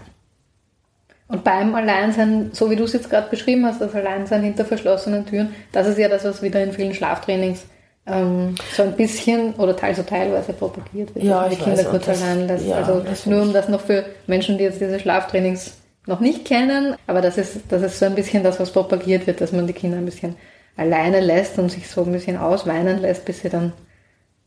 [1.28, 5.26] Und beim Alleinsein, so wie du es jetzt gerade beschrieben hast, das Alleinsein hinter verschlossenen
[5.26, 7.66] Türen, das ist ja das, was wieder in vielen Schlaftrainings
[8.08, 11.64] ähm, so ein bisschen oder teils so teilweise propagiert wird, Ja, dass man die ich
[11.64, 12.66] Kinder kurz das- allein lässt.
[12.66, 15.74] ja, also das nur um das noch für Menschen, die jetzt diese Schlaftrainings
[16.08, 19.42] noch nicht kennen, aber das ist, das ist so ein bisschen das, was propagiert wird,
[19.42, 20.36] dass man die Kinder ein bisschen
[20.76, 23.74] alleine lässt und sich so ein bisschen ausweinen lässt, bis sie dann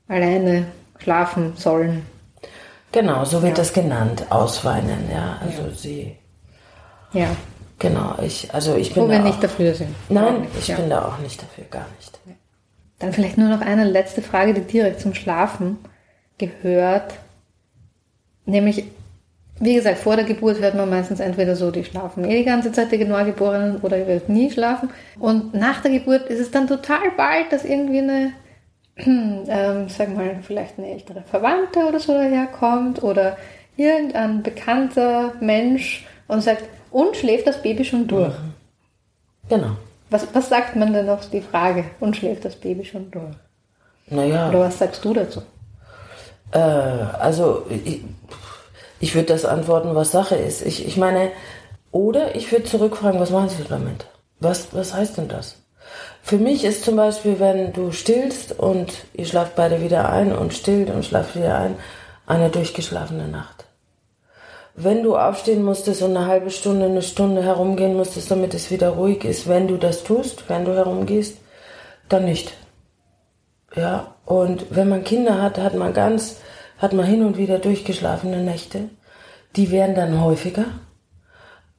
[0.08, 0.66] alleine
[0.98, 2.06] schlafen sollen.
[2.92, 5.38] Genau, so wird das genannt, ausweinen, ja.
[5.40, 6.16] Also sie,
[7.12, 7.28] Ja,
[7.78, 9.94] genau, ich, also ich bin wo wir auch, nicht dafür sind.
[10.08, 10.76] Nein, ich ja.
[10.76, 12.18] bin da auch nicht dafür, gar nicht.
[12.98, 15.78] Dann vielleicht nur noch eine letzte Frage, die direkt zum Schlafen
[16.38, 17.14] gehört.
[18.44, 18.84] Nämlich,
[19.60, 22.72] wie gesagt, vor der Geburt hört man meistens entweder so, die schlafen eh die ganze
[22.72, 24.90] Zeit, die Neugeborenen, oder ihr werdet nie schlafen.
[25.18, 28.32] Und nach der Geburt ist es dann total bald, dass irgendwie eine,
[28.96, 33.36] ähm, sag mal, vielleicht eine ältere Verwandte oder so daherkommt oder
[33.76, 38.34] irgendein bekannter Mensch und sagt, und schläft das Baby schon durch?
[39.48, 39.76] Genau.
[40.10, 43.34] Was, was sagt man denn auf die Frage, und schläft das Baby schon durch?
[44.08, 45.42] Naja, Oder was sagst du dazu?
[46.52, 48.02] Äh, also ich,
[49.02, 50.64] ich würde das antworten, was Sache ist.
[50.64, 51.32] Ich, ich meine,
[51.90, 54.06] oder ich würde zurückfragen, was meinst du damit?
[54.38, 55.56] Was, was heißt denn das?
[56.22, 60.54] Für mich ist zum Beispiel, wenn du stillst und ihr schlaft beide wieder ein und
[60.54, 61.74] stillt und schlaft wieder ein,
[62.26, 63.64] eine durchgeschlafene Nacht.
[64.76, 68.90] Wenn du aufstehen musstest und eine halbe Stunde, eine Stunde herumgehen musstest, damit es wieder
[68.90, 71.38] ruhig ist, wenn du das tust, wenn du herumgehst,
[72.08, 72.52] dann nicht.
[73.74, 76.36] Ja, und wenn man Kinder hat, hat man ganz,
[76.82, 78.90] hat man hin und wieder durchgeschlafene Nächte.
[79.54, 80.64] Die werden dann häufiger.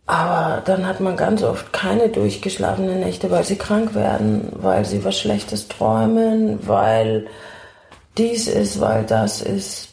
[0.05, 5.03] Aber dann hat man ganz oft keine durchgeschlafenen Nächte, weil sie krank werden, weil sie
[5.03, 7.27] was Schlechtes träumen, weil
[8.17, 9.89] dies ist, weil das ist.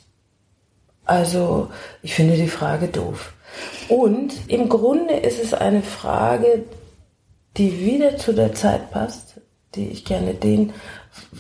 [1.05, 1.71] Also,
[2.03, 3.33] ich finde die Frage doof.
[3.89, 6.65] Und im Grunde ist es eine Frage,
[7.57, 9.41] die wieder zu der Zeit passt,
[9.75, 10.73] die ich gerne den,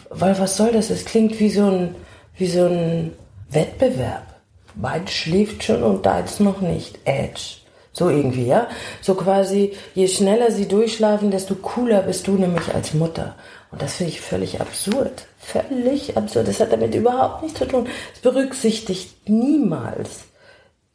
[0.08, 0.90] weil was soll das?
[0.90, 1.94] Es klingt wie so ein,
[2.36, 3.12] wie so ein
[3.50, 4.26] Wettbewerb.
[4.74, 6.98] Meins schläft schon und deins noch nicht.
[7.04, 7.58] Edge.
[7.92, 8.68] So irgendwie, ja?
[9.02, 13.34] So quasi, je schneller sie durchschlafen, desto cooler bist du nämlich als Mutter.
[13.72, 15.26] Und das finde ich völlig absurd.
[15.38, 16.48] Völlig absurd.
[16.48, 17.88] Das hat damit überhaupt nichts zu tun.
[18.14, 20.20] Es berücksichtigt niemals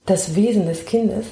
[0.05, 1.25] das Wesen des Kindes,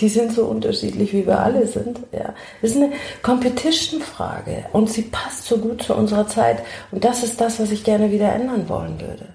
[0.00, 2.00] Die sind so unterschiedlich, wie wir alle sind.
[2.12, 2.34] Ja.
[2.62, 2.92] Das ist eine
[3.22, 6.62] Competition-Frage und sie passt so gut zu unserer Zeit.
[6.92, 9.34] Und das ist das, was ich gerne wieder ändern wollen würde.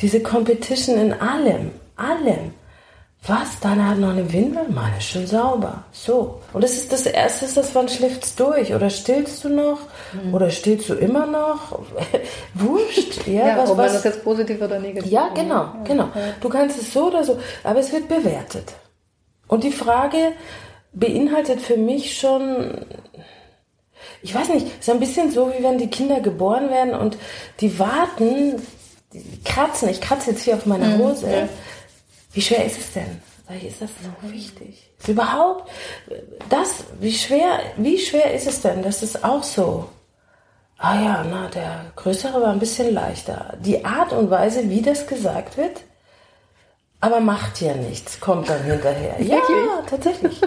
[0.00, 2.52] Diese Competition in allem, allem.
[3.26, 3.58] Was?
[3.60, 4.68] Deine hat noch eine Windel?
[4.68, 5.84] Meine ist schon sauber.
[5.92, 6.42] So.
[6.52, 8.74] Und das ist das Erste, ist das, wann schläft's durch?
[8.74, 9.78] Oder stillst du noch?
[10.12, 10.34] Mhm.
[10.34, 11.80] Oder stillst du immer noch?
[12.54, 13.14] Wurscht.
[13.26, 16.08] Ja, ja was, ob was, man das jetzt positiv oder negativ Ja, genau, ja, genau.
[16.42, 18.74] Du kannst es so oder so, aber es wird bewertet.
[19.48, 20.32] Und die Frage
[20.92, 22.84] beinhaltet für mich schon,
[24.20, 27.16] ich weiß nicht, ist ein bisschen so, wie wenn die Kinder geboren werden und
[27.60, 28.60] die warten,
[29.54, 31.26] kratzen, ich kratze jetzt hier auf meiner mhm, Hose.
[31.26, 31.48] Mhm.
[32.32, 33.22] Wie schwer ist es denn?
[33.46, 34.90] Sag ich, ist das so wichtig?
[34.98, 35.70] Ist überhaupt
[36.48, 38.82] das, wie schwer, wie schwer ist es denn?
[38.82, 39.88] Das ist auch so.
[40.78, 43.56] Ah ja, na, der größere war ein bisschen leichter.
[43.60, 45.82] Die Art und Weise, wie das gesagt wird,
[47.00, 49.20] aber macht ja nichts, kommt dann hinterher.
[49.20, 49.40] Ja,
[49.88, 50.40] tatsächlich.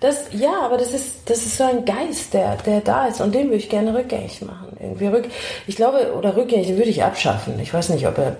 [0.00, 3.34] Das, ja, aber das ist, das ist so ein Geist, der, der da ist und
[3.34, 4.76] den würde ich gerne rückgängig machen.
[4.78, 5.28] Irgendwie rück,
[5.66, 7.58] ich glaube, oder rückgängig, würde ich abschaffen.
[7.60, 8.36] Ich weiß nicht, ob er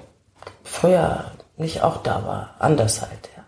[0.72, 1.24] früher
[1.56, 2.54] nicht auch da war.
[2.58, 3.42] Anders halt, ja.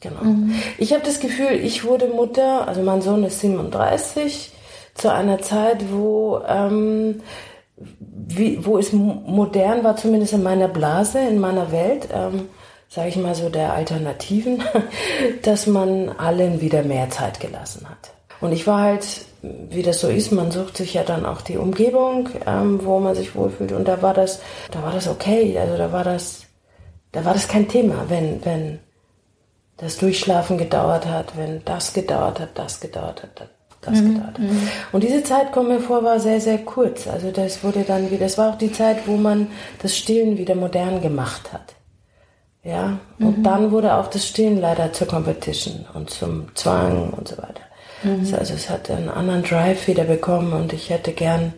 [0.00, 0.22] Genau.
[0.22, 0.54] Mhm.
[0.76, 4.52] Ich habe das Gefühl, ich wurde Mutter, also mein Sohn ist 37,
[4.94, 7.22] zu einer Zeit, wo, ähm,
[7.76, 12.48] wie, wo es modern war, zumindest in meiner Blase, in meiner Welt, ähm,
[12.88, 14.62] sage ich mal so, der Alternativen,
[15.42, 18.17] dass man allen wieder mehr Zeit gelassen hat.
[18.40, 19.06] Und ich war halt,
[19.42, 23.14] wie das so ist, man sucht sich ja dann auch die Umgebung, ähm, wo man
[23.14, 23.72] sich wohlfühlt.
[23.72, 25.58] Und da war das, da war das okay.
[25.58, 26.42] Also da war das,
[27.12, 28.78] da war das kein Thema, wenn, wenn
[29.76, 33.48] das Durchschlafen gedauert hat, wenn das gedauert hat, das gedauert hat,
[33.80, 34.14] das mhm.
[34.14, 34.38] gedauert hat.
[34.38, 34.68] Mhm.
[34.92, 37.06] Und diese Zeit, kommt mir vor, war sehr, sehr kurz.
[37.06, 39.48] Also das wurde dann wieder, das war auch die Zeit, wo man
[39.80, 41.74] das Stillen wieder modern gemacht hat.
[42.64, 43.42] Ja, und mhm.
[43.44, 47.62] dann wurde auch das Stillen leider zur Competition und zum Zwang und so weiter.
[48.02, 48.34] Mhm.
[48.38, 51.54] Also es hat einen anderen Drive wieder bekommen und ich hätte gern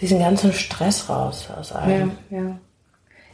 [0.00, 2.12] diesen ganzen Stress raus aus allem.
[2.30, 2.58] Ja, ja.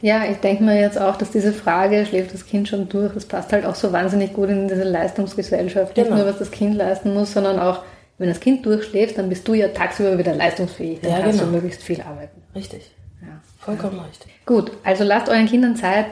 [0.01, 3.25] Ja, ich denke mir jetzt auch, dass diese Frage, schläft das Kind schon durch, das
[3.25, 5.95] passt halt auch so wahnsinnig gut in diese Leistungsgesellschaft.
[5.95, 6.09] Genau.
[6.09, 7.83] Nicht nur, was das Kind leisten muss, sondern auch,
[8.17, 10.99] wenn das Kind durchschläft, dann bist du ja tagsüber wieder leistungsfähig.
[10.99, 11.51] Dann ja, kannst genau.
[11.51, 12.43] du möglichst viel arbeiten.
[12.53, 12.91] Richtig.
[13.21, 13.39] Ja.
[13.59, 14.03] Vollkommen ja.
[14.03, 14.45] richtig.
[14.45, 16.07] Gut, also lasst euren Kindern Zeit,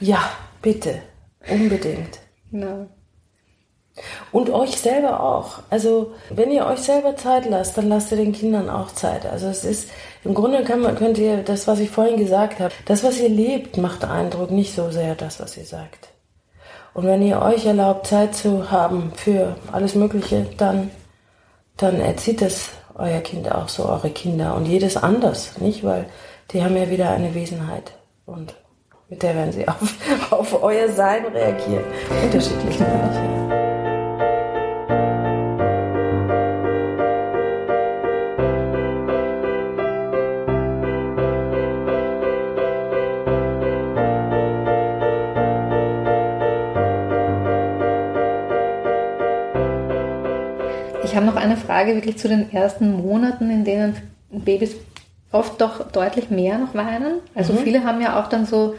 [0.00, 0.18] ja,
[0.60, 1.00] bitte.
[1.48, 2.18] Unbedingt.
[2.50, 2.88] Genau.
[4.30, 5.60] Und euch selber auch.
[5.70, 9.24] Also, wenn ihr euch selber Zeit lasst, dann lasst ihr den Kindern auch Zeit.
[9.24, 9.88] Also, es ist,
[10.24, 13.30] im Grunde kann man, könnt ihr das, was ich vorhin gesagt habe, das, was ihr
[13.30, 16.08] lebt, macht Eindruck, nicht so sehr das, was ihr sagt.
[16.92, 20.90] Und wenn ihr euch erlaubt, Zeit zu haben für alles Mögliche, dann,
[21.76, 24.54] dann erzieht es euer Kind auch so, eure Kinder.
[24.54, 25.84] Und jedes anders, nicht?
[25.84, 26.06] Weil
[26.50, 27.92] die haben ja wieder eine Wesenheit.
[28.24, 28.54] Und
[29.08, 29.68] mit der werden sie
[30.30, 31.84] auf, auf euer Sein reagieren.
[32.24, 33.42] Unterschiedlich natürlich.
[33.42, 33.45] Ich
[51.76, 53.96] Frage wirklich zu den ersten Monaten, in denen
[54.30, 54.76] Babys
[55.30, 57.18] oft doch deutlich mehr noch weinen.
[57.34, 57.58] Also mhm.
[57.58, 58.76] viele haben ja auch dann so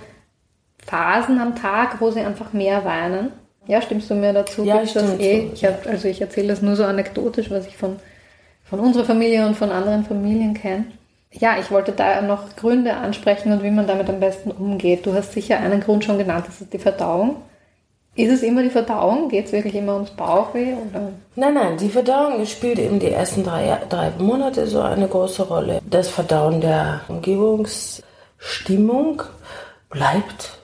[0.83, 3.31] Phasen am Tag, wo sie einfach mehr weinen.
[3.67, 4.63] Ja, stimmst du mir dazu?
[4.63, 5.51] Ja, ich das eh?
[5.53, 7.97] Ich hab, also ich erzähle das nur so anekdotisch, was ich von,
[8.63, 10.85] von unserer Familie und von anderen Familien kenne.
[11.31, 15.05] Ja, ich wollte da noch Gründe ansprechen und wie man damit am besten umgeht.
[15.05, 17.35] Du hast sicher einen Grund schon genannt, das ist die Verdauung.
[18.17, 19.29] Ist es immer die Verdauung?
[19.29, 20.73] Geht es wirklich immer ums Bauchweh?
[20.73, 21.13] Oder?
[21.35, 25.79] Nein, nein, die Verdauung spielt eben die ersten drei, drei Monate so eine große Rolle.
[25.89, 29.23] Das Verdauen der Umgebungsstimmung
[29.89, 30.57] bleibt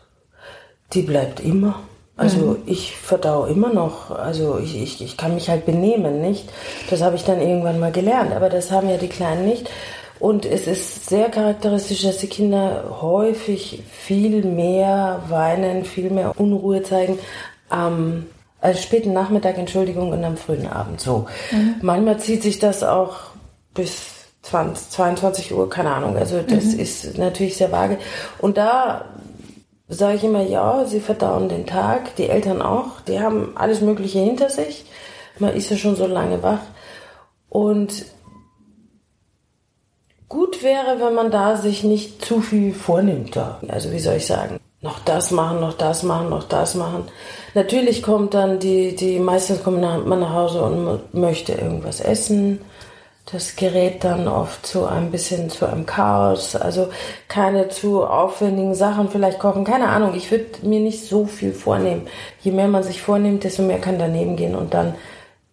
[0.94, 1.80] die bleibt immer.
[2.16, 2.64] Also mhm.
[2.68, 6.48] ich verdau immer noch, also ich, ich, ich kann mich halt benehmen, nicht?
[6.90, 9.70] Das habe ich dann irgendwann mal gelernt, aber das haben ja die Kleinen nicht.
[10.24, 16.82] Und es ist sehr charakteristisch, dass die Kinder häufig viel mehr weinen, viel mehr Unruhe
[16.82, 17.20] zeigen
[17.68, 18.28] am
[18.62, 21.02] also späten Nachmittag, Entschuldigung, und am frühen Abend.
[21.02, 21.26] So.
[21.52, 21.76] Mhm.
[21.82, 23.16] Manchmal zieht sich das auch
[23.74, 24.14] bis
[24.44, 26.16] 20, 22 Uhr, keine Ahnung.
[26.16, 26.80] Also das mhm.
[26.80, 27.98] ist natürlich sehr vage.
[28.40, 29.04] Und da
[29.90, 34.20] sage ich immer, ja, sie verdauen den Tag, die Eltern auch, die haben alles Mögliche
[34.20, 34.86] hinter sich.
[35.38, 36.62] Man ist ja schon so lange wach.
[37.50, 38.06] Und
[40.34, 43.60] gut wäre, wenn man da sich nicht zu viel vornimmt da.
[43.68, 44.60] Also wie soll ich sagen?
[44.82, 47.06] Noch das machen, noch das machen, noch das machen.
[47.54, 52.60] Natürlich kommt dann die, die meistens kommt man nach Hause und möchte irgendwas essen.
[53.32, 56.56] das gerät dann oft zu ein bisschen zu einem Chaos.
[56.56, 56.90] Also
[57.28, 59.64] keine zu aufwendigen Sachen vielleicht kochen.
[59.64, 62.08] Keine Ahnung, ich würde mir nicht so viel vornehmen.
[62.42, 64.96] Je mehr man sich vornimmt, desto mehr kann daneben gehen und dann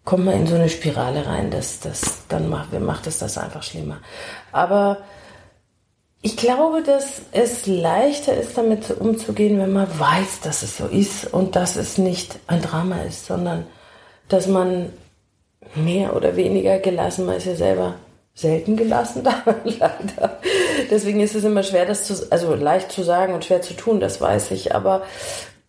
[0.04, 1.50] kommt man in so eine Spirale rein.
[1.50, 3.98] Das, das, dann macht, macht es das einfach schlimmer.
[4.52, 4.98] Aber
[6.22, 11.32] ich glaube, dass es leichter ist, damit umzugehen, wenn man weiß, dass es so ist
[11.32, 13.66] und dass es nicht ein Drama ist, sondern
[14.28, 14.92] dass man
[15.74, 17.94] mehr oder weniger gelassen, man ist ja selber
[18.34, 20.40] selten gelassen da, leider.
[20.90, 24.00] Deswegen ist es immer schwer, das zu, also leicht zu sagen und schwer zu tun,
[24.00, 25.02] das weiß ich, aber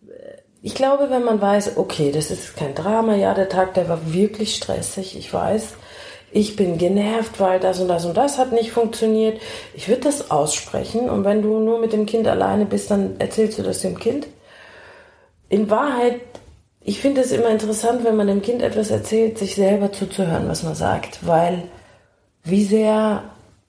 [0.06, 3.88] äh, ich glaube, wenn man weiß, okay, das ist kein Drama, ja, der Tag, der
[3.88, 5.74] war wirklich stressig, ich weiß,
[6.32, 9.40] ich bin genervt, weil das und das und das hat nicht funktioniert.
[9.74, 13.58] Ich würde das aussprechen und wenn du nur mit dem Kind alleine bist, dann erzählst
[13.58, 14.26] du das dem Kind.
[15.50, 16.20] In Wahrheit,
[16.82, 20.62] ich finde es immer interessant, wenn man dem Kind etwas erzählt, sich selber zuzuhören, was
[20.62, 21.64] man sagt, weil
[22.44, 23.24] wie sehr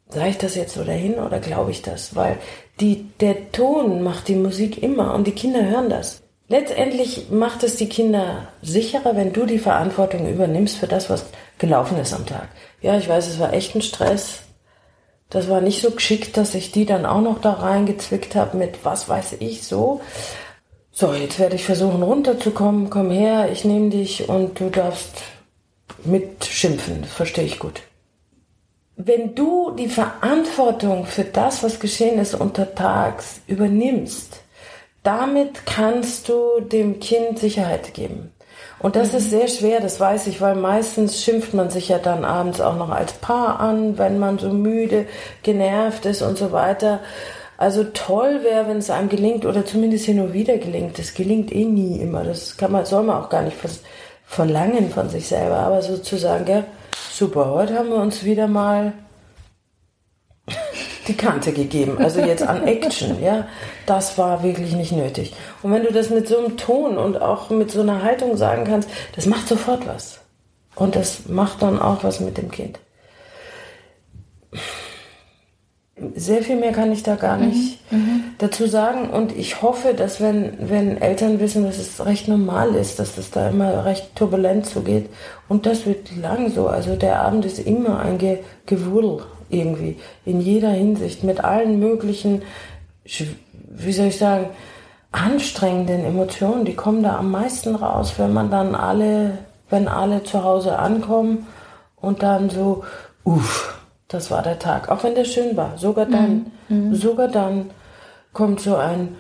[0.09, 2.16] sage ich das jetzt so dahin oder glaube ich das?
[2.16, 2.38] Weil
[2.80, 6.22] die, der Ton macht die Musik immer und die Kinder hören das.
[6.47, 11.26] Letztendlich macht es die Kinder sicherer, wenn du die Verantwortung übernimmst für das, was
[11.58, 12.49] gelaufen ist am Tag.
[12.82, 14.39] Ja, ich weiß, es war echt ein Stress.
[15.30, 18.84] Das war nicht so geschickt, dass ich die dann auch noch da reingezwickt habe mit
[18.84, 20.01] was weiß ich so.
[20.91, 22.91] So, jetzt werde ich versuchen runterzukommen.
[22.91, 25.24] Komm her, ich nehme dich und du darfst
[26.04, 27.04] mitschimpfen.
[27.04, 27.82] Verstehe ich gut.
[28.95, 34.41] Wenn du die Verantwortung für das, was geschehen ist untertags, übernimmst,
[35.01, 38.32] damit kannst du dem Kind Sicherheit geben.
[38.84, 39.18] Und das mhm.
[39.18, 42.76] ist sehr schwer, das weiß ich, weil meistens schimpft man sich ja dann abends auch
[42.76, 45.06] noch als Paar an, wenn man so müde,
[45.42, 47.00] genervt ist und so weiter.
[47.58, 51.00] Also toll wäre, wenn es einem gelingt oder zumindest hier nur wieder gelingt.
[51.00, 52.26] Das gelingt eh nie immer.
[52.26, 53.56] Das kann man, soll man auch gar nicht
[54.26, 55.60] verlangen von sich selber.
[55.60, 56.66] Aber sozusagen, ja,
[57.10, 58.92] super, heute haben wir uns wieder mal
[61.08, 61.97] die Kante gegeben.
[61.97, 63.47] Also jetzt an Action, ja.
[63.86, 65.34] Das war wirklich nicht nötig.
[65.62, 68.64] Und wenn du das mit so einem Ton und auch mit so einer Haltung sagen
[68.64, 70.20] kannst, das macht sofort was.
[70.76, 72.80] Und das macht dann auch was mit dem Kind.
[76.16, 78.24] Sehr viel mehr kann ich da gar mhm, nicht mhm.
[78.39, 79.10] dazu sagen.
[79.10, 83.30] Und ich hoffe, dass wenn, wenn Eltern wissen, dass es recht normal ist, dass es
[83.30, 85.10] da immer recht turbulent zugeht.
[85.47, 86.68] Und das wird lang so.
[86.68, 89.24] Also der Abend ist immer ein Ge Gewurl
[89.54, 89.97] irgendwie.
[90.26, 91.24] In jeder Hinsicht.
[91.24, 92.41] Mit allen möglichen,
[93.04, 94.47] wie soll ich sagen,
[95.12, 96.66] anstrengenden Emotionen.
[96.66, 99.38] Die kommen da am meisten raus, wenn man dann alle,
[99.70, 101.47] wenn alle zu Hause ankommen
[101.97, 102.84] und dann so,
[103.24, 104.89] uff, das war der Tag.
[104.89, 105.78] Auch wenn der schön war.
[105.78, 106.89] Sogar dann, mhm.
[106.89, 106.95] mhm.
[106.95, 107.70] sogar dann
[108.34, 109.16] kommt so ein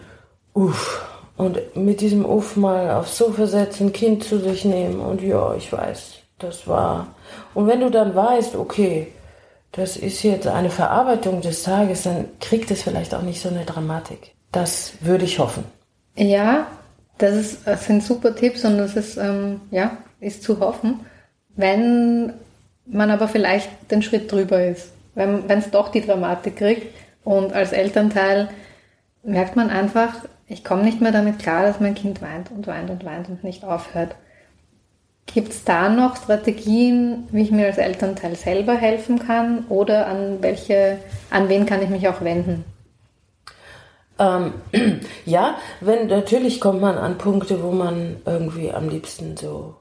[0.53, 1.09] uff.
[1.35, 5.73] Und mit diesem Uff mal aufs Sofa setzen, Kind zu sich nehmen und ja, ich
[5.73, 7.07] weiß, das war.
[7.55, 9.11] Und wenn du dann weißt, okay,
[9.73, 13.65] das ist jetzt eine Verarbeitung des Tages, dann kriegt es vielleicht auch nicht so eine
[13.65, 14.33] Dramatik.
[14.51, 15.65] Das würde ich hoffen.
[16.15, 16.67] Ja,
[17.17, 20.99] das, ist, das sind super Tipps und das ist, ähm, ja, ist zu hoffen.
[21.55, 22.33] Wenn
[22.85, 27.71] man aber vielleicht den Schritt drüber ist, wenn es doch die Dramatik kriegt und als
[27.71, 28.49] Elternteil
[29.23, 30.13] merkt man einfach,
[30.47, 33.43] ich komme nicht mehr damit klar, dass mein Kind weint und weint und weint und
[33.43, 34.15] nicht aufhört.
[35.25, 40.37] Gibt es da noch Strategien, wie ich mir als Elternteil selber helfen kann oder an
[40.41, 40.99] welche,
[41.29, 42.65] an wen kann ich mich auch wenden?
[44.19, 44.53] Ähm,
[45.25, 49.75] ja, wenn natürlich kommt man an Punkte, wo man irgendwie am liebsten so,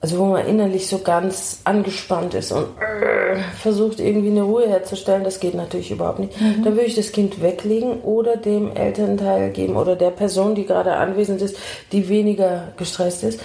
[0.00, 5.24] also wo man innerlich so ganz angespannt ist und äh, versucht irgendwie eine Ruhe herzustellen,
[5.24, 6.40] das geht natürlich überhaupt nicht.
[6.40, 6.64] Mhm.
[6.64, 10.94] Dann würde ich das Kind weglegen oder dem Elternteil geben oder der Person, die gerade
[10.94, 11.56] anwesend ist,
[11.92, 13.40] die weniger gestresst ist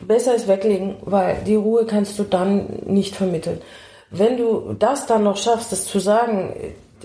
[0.00, 3.60] besser ist weglegen, weil die Ruhe kannst du dann nicht vermitteln.
[4.10, 6.54] Wenn du das dann noch schaffst, das zu sagen,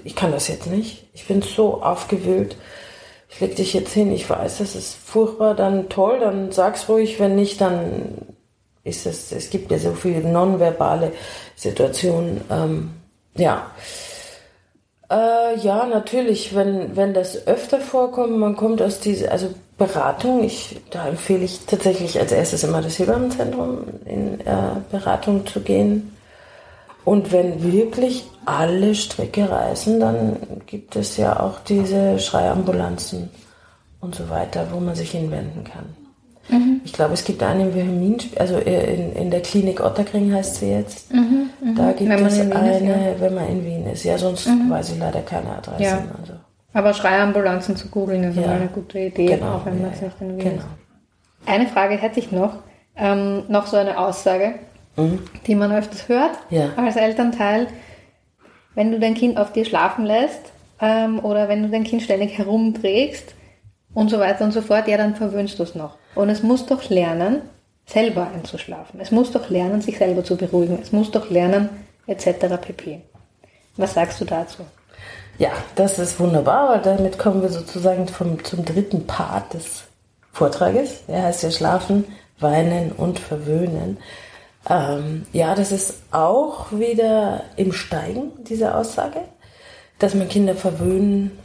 [0.04, 2.56] ich kann das jetzt nicht, ich bin so aufgewühlt,
[3.30, 7.20] ich leg dich jetzt hin, ich weiß, das ist furchtbar, dann toll, dann sag's ruhig,
[7.20, 8.36] wenn nicht, dann
[8.84, 11.14] ist es, es gibt ja so viele nonverbale
[11.56, 12.92] Situationen, ähm,
[13.36, 13.72] ja.
[15.10, 19.50] Äh, ja, natürlich, wenn, wenn das öfter vorkommt, man kommt aus diese, also
[19.82, 25.62] Beratung, ich, da empfehle ich tatsächlich als erstes immer das Hebammenzentrum in äh, Beratung zu
[25.62, 26.16] gehen.
[27.04, 33.32] Und wenn wirklich alle Stricke reißen, dann gibt es ja auch diese Schreiambulanzen
[34.02, 35.86] und so weiter, wo man sich hinwenden kann.
[36.50, 36.82] Mhm.
[36.84, 40.70] Ich glaube, es gibt eine im Wilhelmin, also in, in der Klinik Otterkring heißt sie
[40.70, 41.12] jetzt.
[41.12, 41.74] Mhm, mh.
[41.76, 43.20] Da gibt es eine, ist, ja.
[43.20, 44.04] wenn man in Wien ist.
[44.04, 44.70] Ja, sonst mhm.
[44.70, 45.84] weiß ich leider keine Adresse.
[45.84, 46.04] Ja.
[46.20, 46.31] Also.
[46.74, 48.52] Aber Schreiambulanzen zu googeln ist ja.
[48.52, 50.64] eine gute Idee, genau, auch wenn man es nicht in Wien genau.
[51.46, 52.60] Eine Frage hätte ich noch,
[52.96, 54.56] ähm, noch so eine Aussage.
[54.96, 55.20] mhm.
[55.48, 56.70] die man öfters hört Ja.
[56.78, 57.68] als Elternteil.
[58.76, 60.52] Wenn du dein Kind auf dir schlafen lässt
[60.82, 63.36] ähm, oder wenn du dein Kind ständig herumträgst
[63.94, 65.98] und so weiter und so fort, ja, dann verwöhnst du es noch.
[66.16, 67.42] Und es muss doch lernen,
[67.86, 69.00] selber einzuschlafen.
[69.02, 70.80] Es muss doch lernen, sich selber zu beruhigen.
[70.82, 71.70] Es muss doch lernen,
[72.08, 72.58] etc.
[72.62, 73.02] pp.
[73.78, 74.64] Was sagst du dazu?
[75.38, 79.84] Ja, das ist wunderbar, weil damit kommen wir sozusagen vom, zum dritten Part des
[80.32, 81.06] Vortrages.
[81.08, 82.06] Der heißt ja Schlafen,
[82.40, 83.98] Weinen und Verwöhnen.
[84.70, 89.22] Ähm, ja, das ist auch wieder im Steigen, diese Aussage,
[90.00, 91.38] dass man Kinder verwöhnen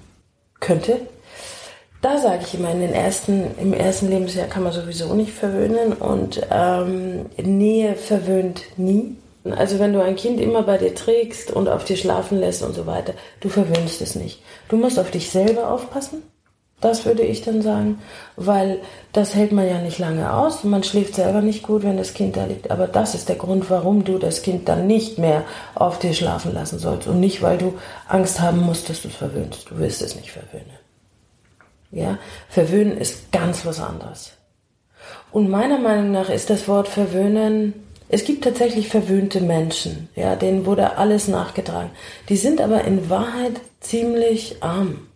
[0.60, 1.00] könnte.
[2.02, 5.94] Da sage ich immer, in den ersten, im ersten Lebensjahr kann man sowieso nicht verwöhnen
[5.94, 9.16] und ähm, Nähe verwöhnt nie.
[9.52, 12.74] Also wenn du ein Kind immer bei dir trägst und auf dir schlafen lässt und
[12.74, 14.42] so weiter, du verwöhnst es nicht.
[14.68, 16.22] Du musst auf dich selber aufpassen.
[16.80, 18.00] Das würde ich dann sagen,
[18.36, 18.80] weil
[19.12, 20.62] das hält man ja nicht lange aus.
[20.62, 22.70] Man schläft selber nicht gut, wenn das Kind da liegt.
[22.70, 25.44] Aber das ist der Grund, warum du das Kind dann nicht mehr
[25.74, 27.08] auf dir schlafen lassen sollst.
[27.08, 27.78] Und nicht, weil du
[28.08, 29.70] Angst haben musst, dass du es verwöhnst.
[29.70, 30.78] Du willst es nicht verwöhnen.
[31.92, 32.18] Ja,
[32.50, 34.32] verwöhnen ist ganz was anderes.
[35.32, 40.66] Und meiner Meinung nach ist das Wort verwöhnen, es gibt tatsächlich verwöhnte Menschen, ja, denen
[40.66, 41.90] wurde alles nachgetragen.
[42.28, 45.08] Die sind aber in Wahrheit ziemlich arm.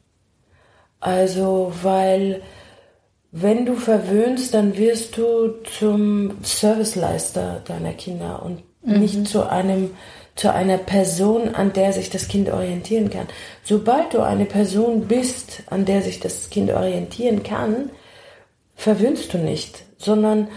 [0.98, 2.42] Also, weil
[3.32, 9.90] wenn du verwöhnst, dann wirst du zum Serviceleister deiner Kinder und nicht zu einem
[10.36, 13.26] zu einer Person, an der sich das Kind orientieren kann.
[13.62, 17.90] Sobald du eine Person bist, an der sich das Kind orientieren kann,
[18.74, 20.48] verwöhnst du nicht, sondern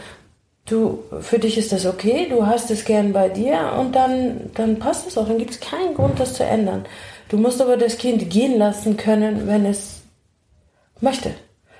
[0.66, 4.80] du, für dich ist das okay, du hast es gern bei dir und dann, dann
[4.80, 6.86] passt es auch, dann gibt es keinen Grund, das zu ändern.
[7.30, 10.02] Du musst aber das Kind gehen lassen können, wenn es
[11.02, 11.32] möchte.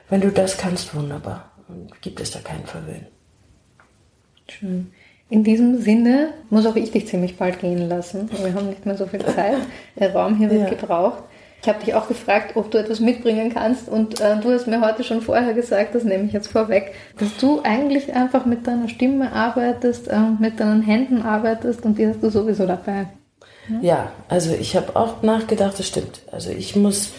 [0.10, 1.52] Wenn du das kannst, wunderbar.
[1.68, 3.08] Und gibt es da keinen Verwöhnen.
[4.50, 4.92] Schön.
[5.30, 8.30] In diesem Sinne muss auch ich dich ziemlich bald gehen lassen.
[8.44, 9.56] Wir haben nicht mehr so viel Zeit.
[9.98, 10.70] Der Raum hier wird Ja.
[10.70, 11.24] gebraucht.
[11.64, 14.82] Ich habe dich auch gefragt, ob du etwas mitbringen kannst und äh, du hast mir
[14.82, 18.90] heute schon vorher gesagt, das nehme ich jetzt vorweg, dass du eigentlich einfach mit deiner
[18.90, 23.08] Stimme arbeitest, äh, mit deinen Händen arbeitest und die hast du sowieso dabei.
[23.82, 26.24] Ja, also ich habe auch nachgedacht, das stimmt.
[26.34, 27.14] Also ich muss,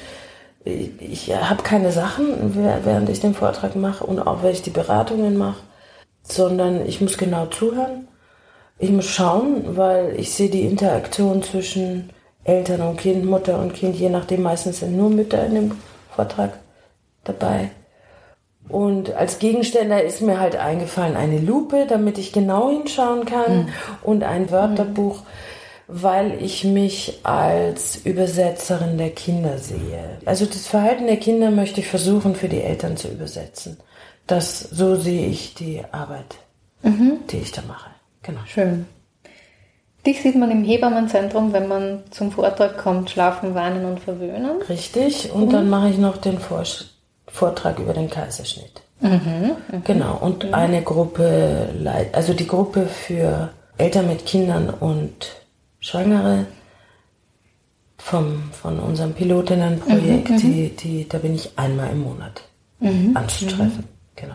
[0.62, 4.68] ich, ich habe keine Sachen, während ich den Vortrag mache und auch wenn ich die
[4.68, 5.62] Beratungen mache,
[6.22, 8.08] sondern ich muss genau zuhören.
[8.78, 12.10] Ich muss schauen, weil ich sehe die Interaktion zwischen
[12.44, 15.72] Eltern und Kind, Mutter und Kind, je nachdem, meistens sind nur Mütter in dem
[16.14, 16.58] Vortrag
[17.24, 17.70] dabei.
[18.68, 23.68] Und als Gegenständer ist mir halt eingefallen eine Lupe, damit ich genau hinschauen kann
[24.02, 25.22] und ein Wörterbuch,
[25.86, 30.18] weil ich mich als Übersetzerin der Kinder sehe.
[30.24, 33.76] Also das Verhalten der Kinder möchte ich versuchen für die Eltern zu übersetzen.
[34.26, 36.36] Das, so sehe ich die Arbeit,
[36.82, 37.90] die ich da mache.
[38.22, 38.40] Genau.
[38.46, 38.86] Schön.
[40.06, 44.60] Dich sieht man im Hebammenzentrum, wenn man zum Vortrag kommt, schlafen, weinen und verwöhnen.
[44.68, 45.32] Richtig.
[45.32, 46.62] Und dann mache ich noch den Vor-
[47.26, 48.82] Vortrag über den Kaiserschnitt.
[49.84, 50.18] Genau.
[50.20, 51.68] Und eine Gruppe,
[52.12, 55.32] also die Gruppe für Eltern mit Kindern und
[55.80, 56.46] Schwangere
[57.98, 62.42] vom, von unserem Pilotinnenprojekt, die, die, da bin ich einmal im Monat
[63.14, 63.84] anzutreffen.
[64.16, 64.34] Genau.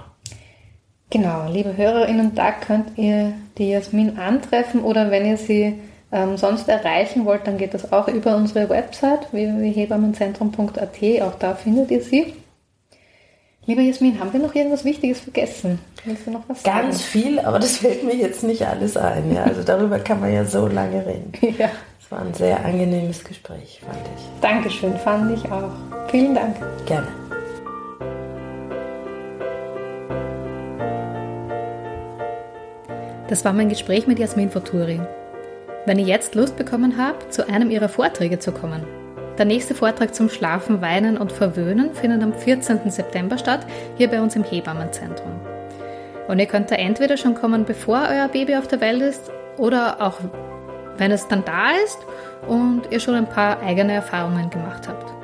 [1.11, 5.79] Genau, liebe HörerInnen, da könnt ihr die Jasmin antreffen oder wenn ihr sie
[6.11, 11.89] ähm, sonst erreichen wollt, dann geht das auch über unsere Website www.hebammenzentrum.at, auch da findet
[11.91, 12.33] ihr sie.
[13.65, 15.79] Liebe Jasmin, haben wir noch irgendwas Wichtiges vergessen?
[16.05, 19.31] Willst du noch was Ganz viel, aber das fällt mir jetzt nicht alles ein.
[19.33, 19.43] Ja.
[19.43, 21.31] Also darüber kann man ja so lange reden.
[21.39, 21.55] sagen?
[21.59, 21.69] Ja,
[22.03, 24.23] Es war ein sehr angenehmes Gespräch, fand ich.
[24.41, 25.71] Dankeschön, fand ich auch.
[26.09, 26.55] Vielen Dank.
[26.87, 27.07] Gerne.
[33.29, 34.99] Das war mein Gespräch mit Jasmin Forturi.
[35.85, 38.87] Wenn ihr jetzt Lust bekommen habt, zu einem ihrer Vorträge zu kommen.
[39.37, 42.89] Der nächste Vortrag zum Schlafen, Weinen und Verwöhnen findet am 14.
[42.89, 43.67] September statt,
[43.97, 45.39] hier bei uns im Hebammenzentrum.
[46.27, 50.01] Und ihr könnt da entweder schon kommen, bevor euer Baby auf der Welt ist, oder
[50.01, 50.17] auch
[50.97, 51.99] wenn es dann da ist
[52.47, 55.18] und ihr schon ein paar eigene Erfahrungen gemacht habt.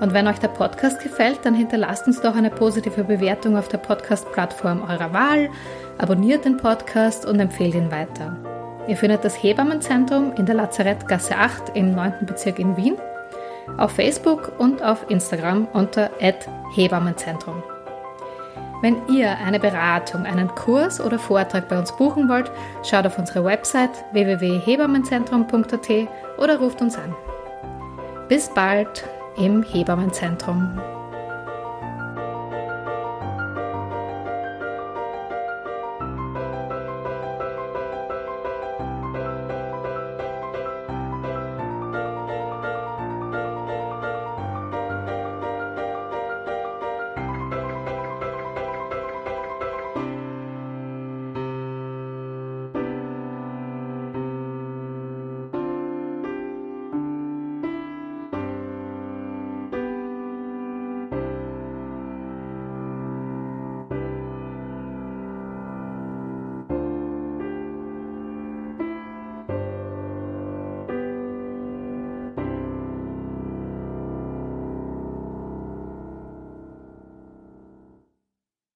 [0.00, 3.78] Und wenn euch der Podcast gefällt, dann hinterlasst uns doch eine positive Bewertung auf der
[3.78, 5.50] Podcast-Plattform eurer Wahl,
[5.98, 8.36] abonniert den Podcast und empfehlt ihn weiter.
[8.88, 12.14] Ihr findet das Hebammenzentrum in der Lazarettgasse 8 im 9.
[12.22, 12.96] Bezirk in Wien,
[13.76, 16.10] auf Facebook und auf Instagram unter
[16.74, 17.62] @hebammenzentrum.
[18.80, 22.50] Wenn ihr eine Beratung, einen Kurs oder Vortrag bei uns buchen wollt,
[22.82, 27.14] schaut auf unsere Website www.hebammenzentrum.at oder ruft uns an.
[28.28, 29.04] Bis bald
[29.36, 30.80] im Hebammenzentrum.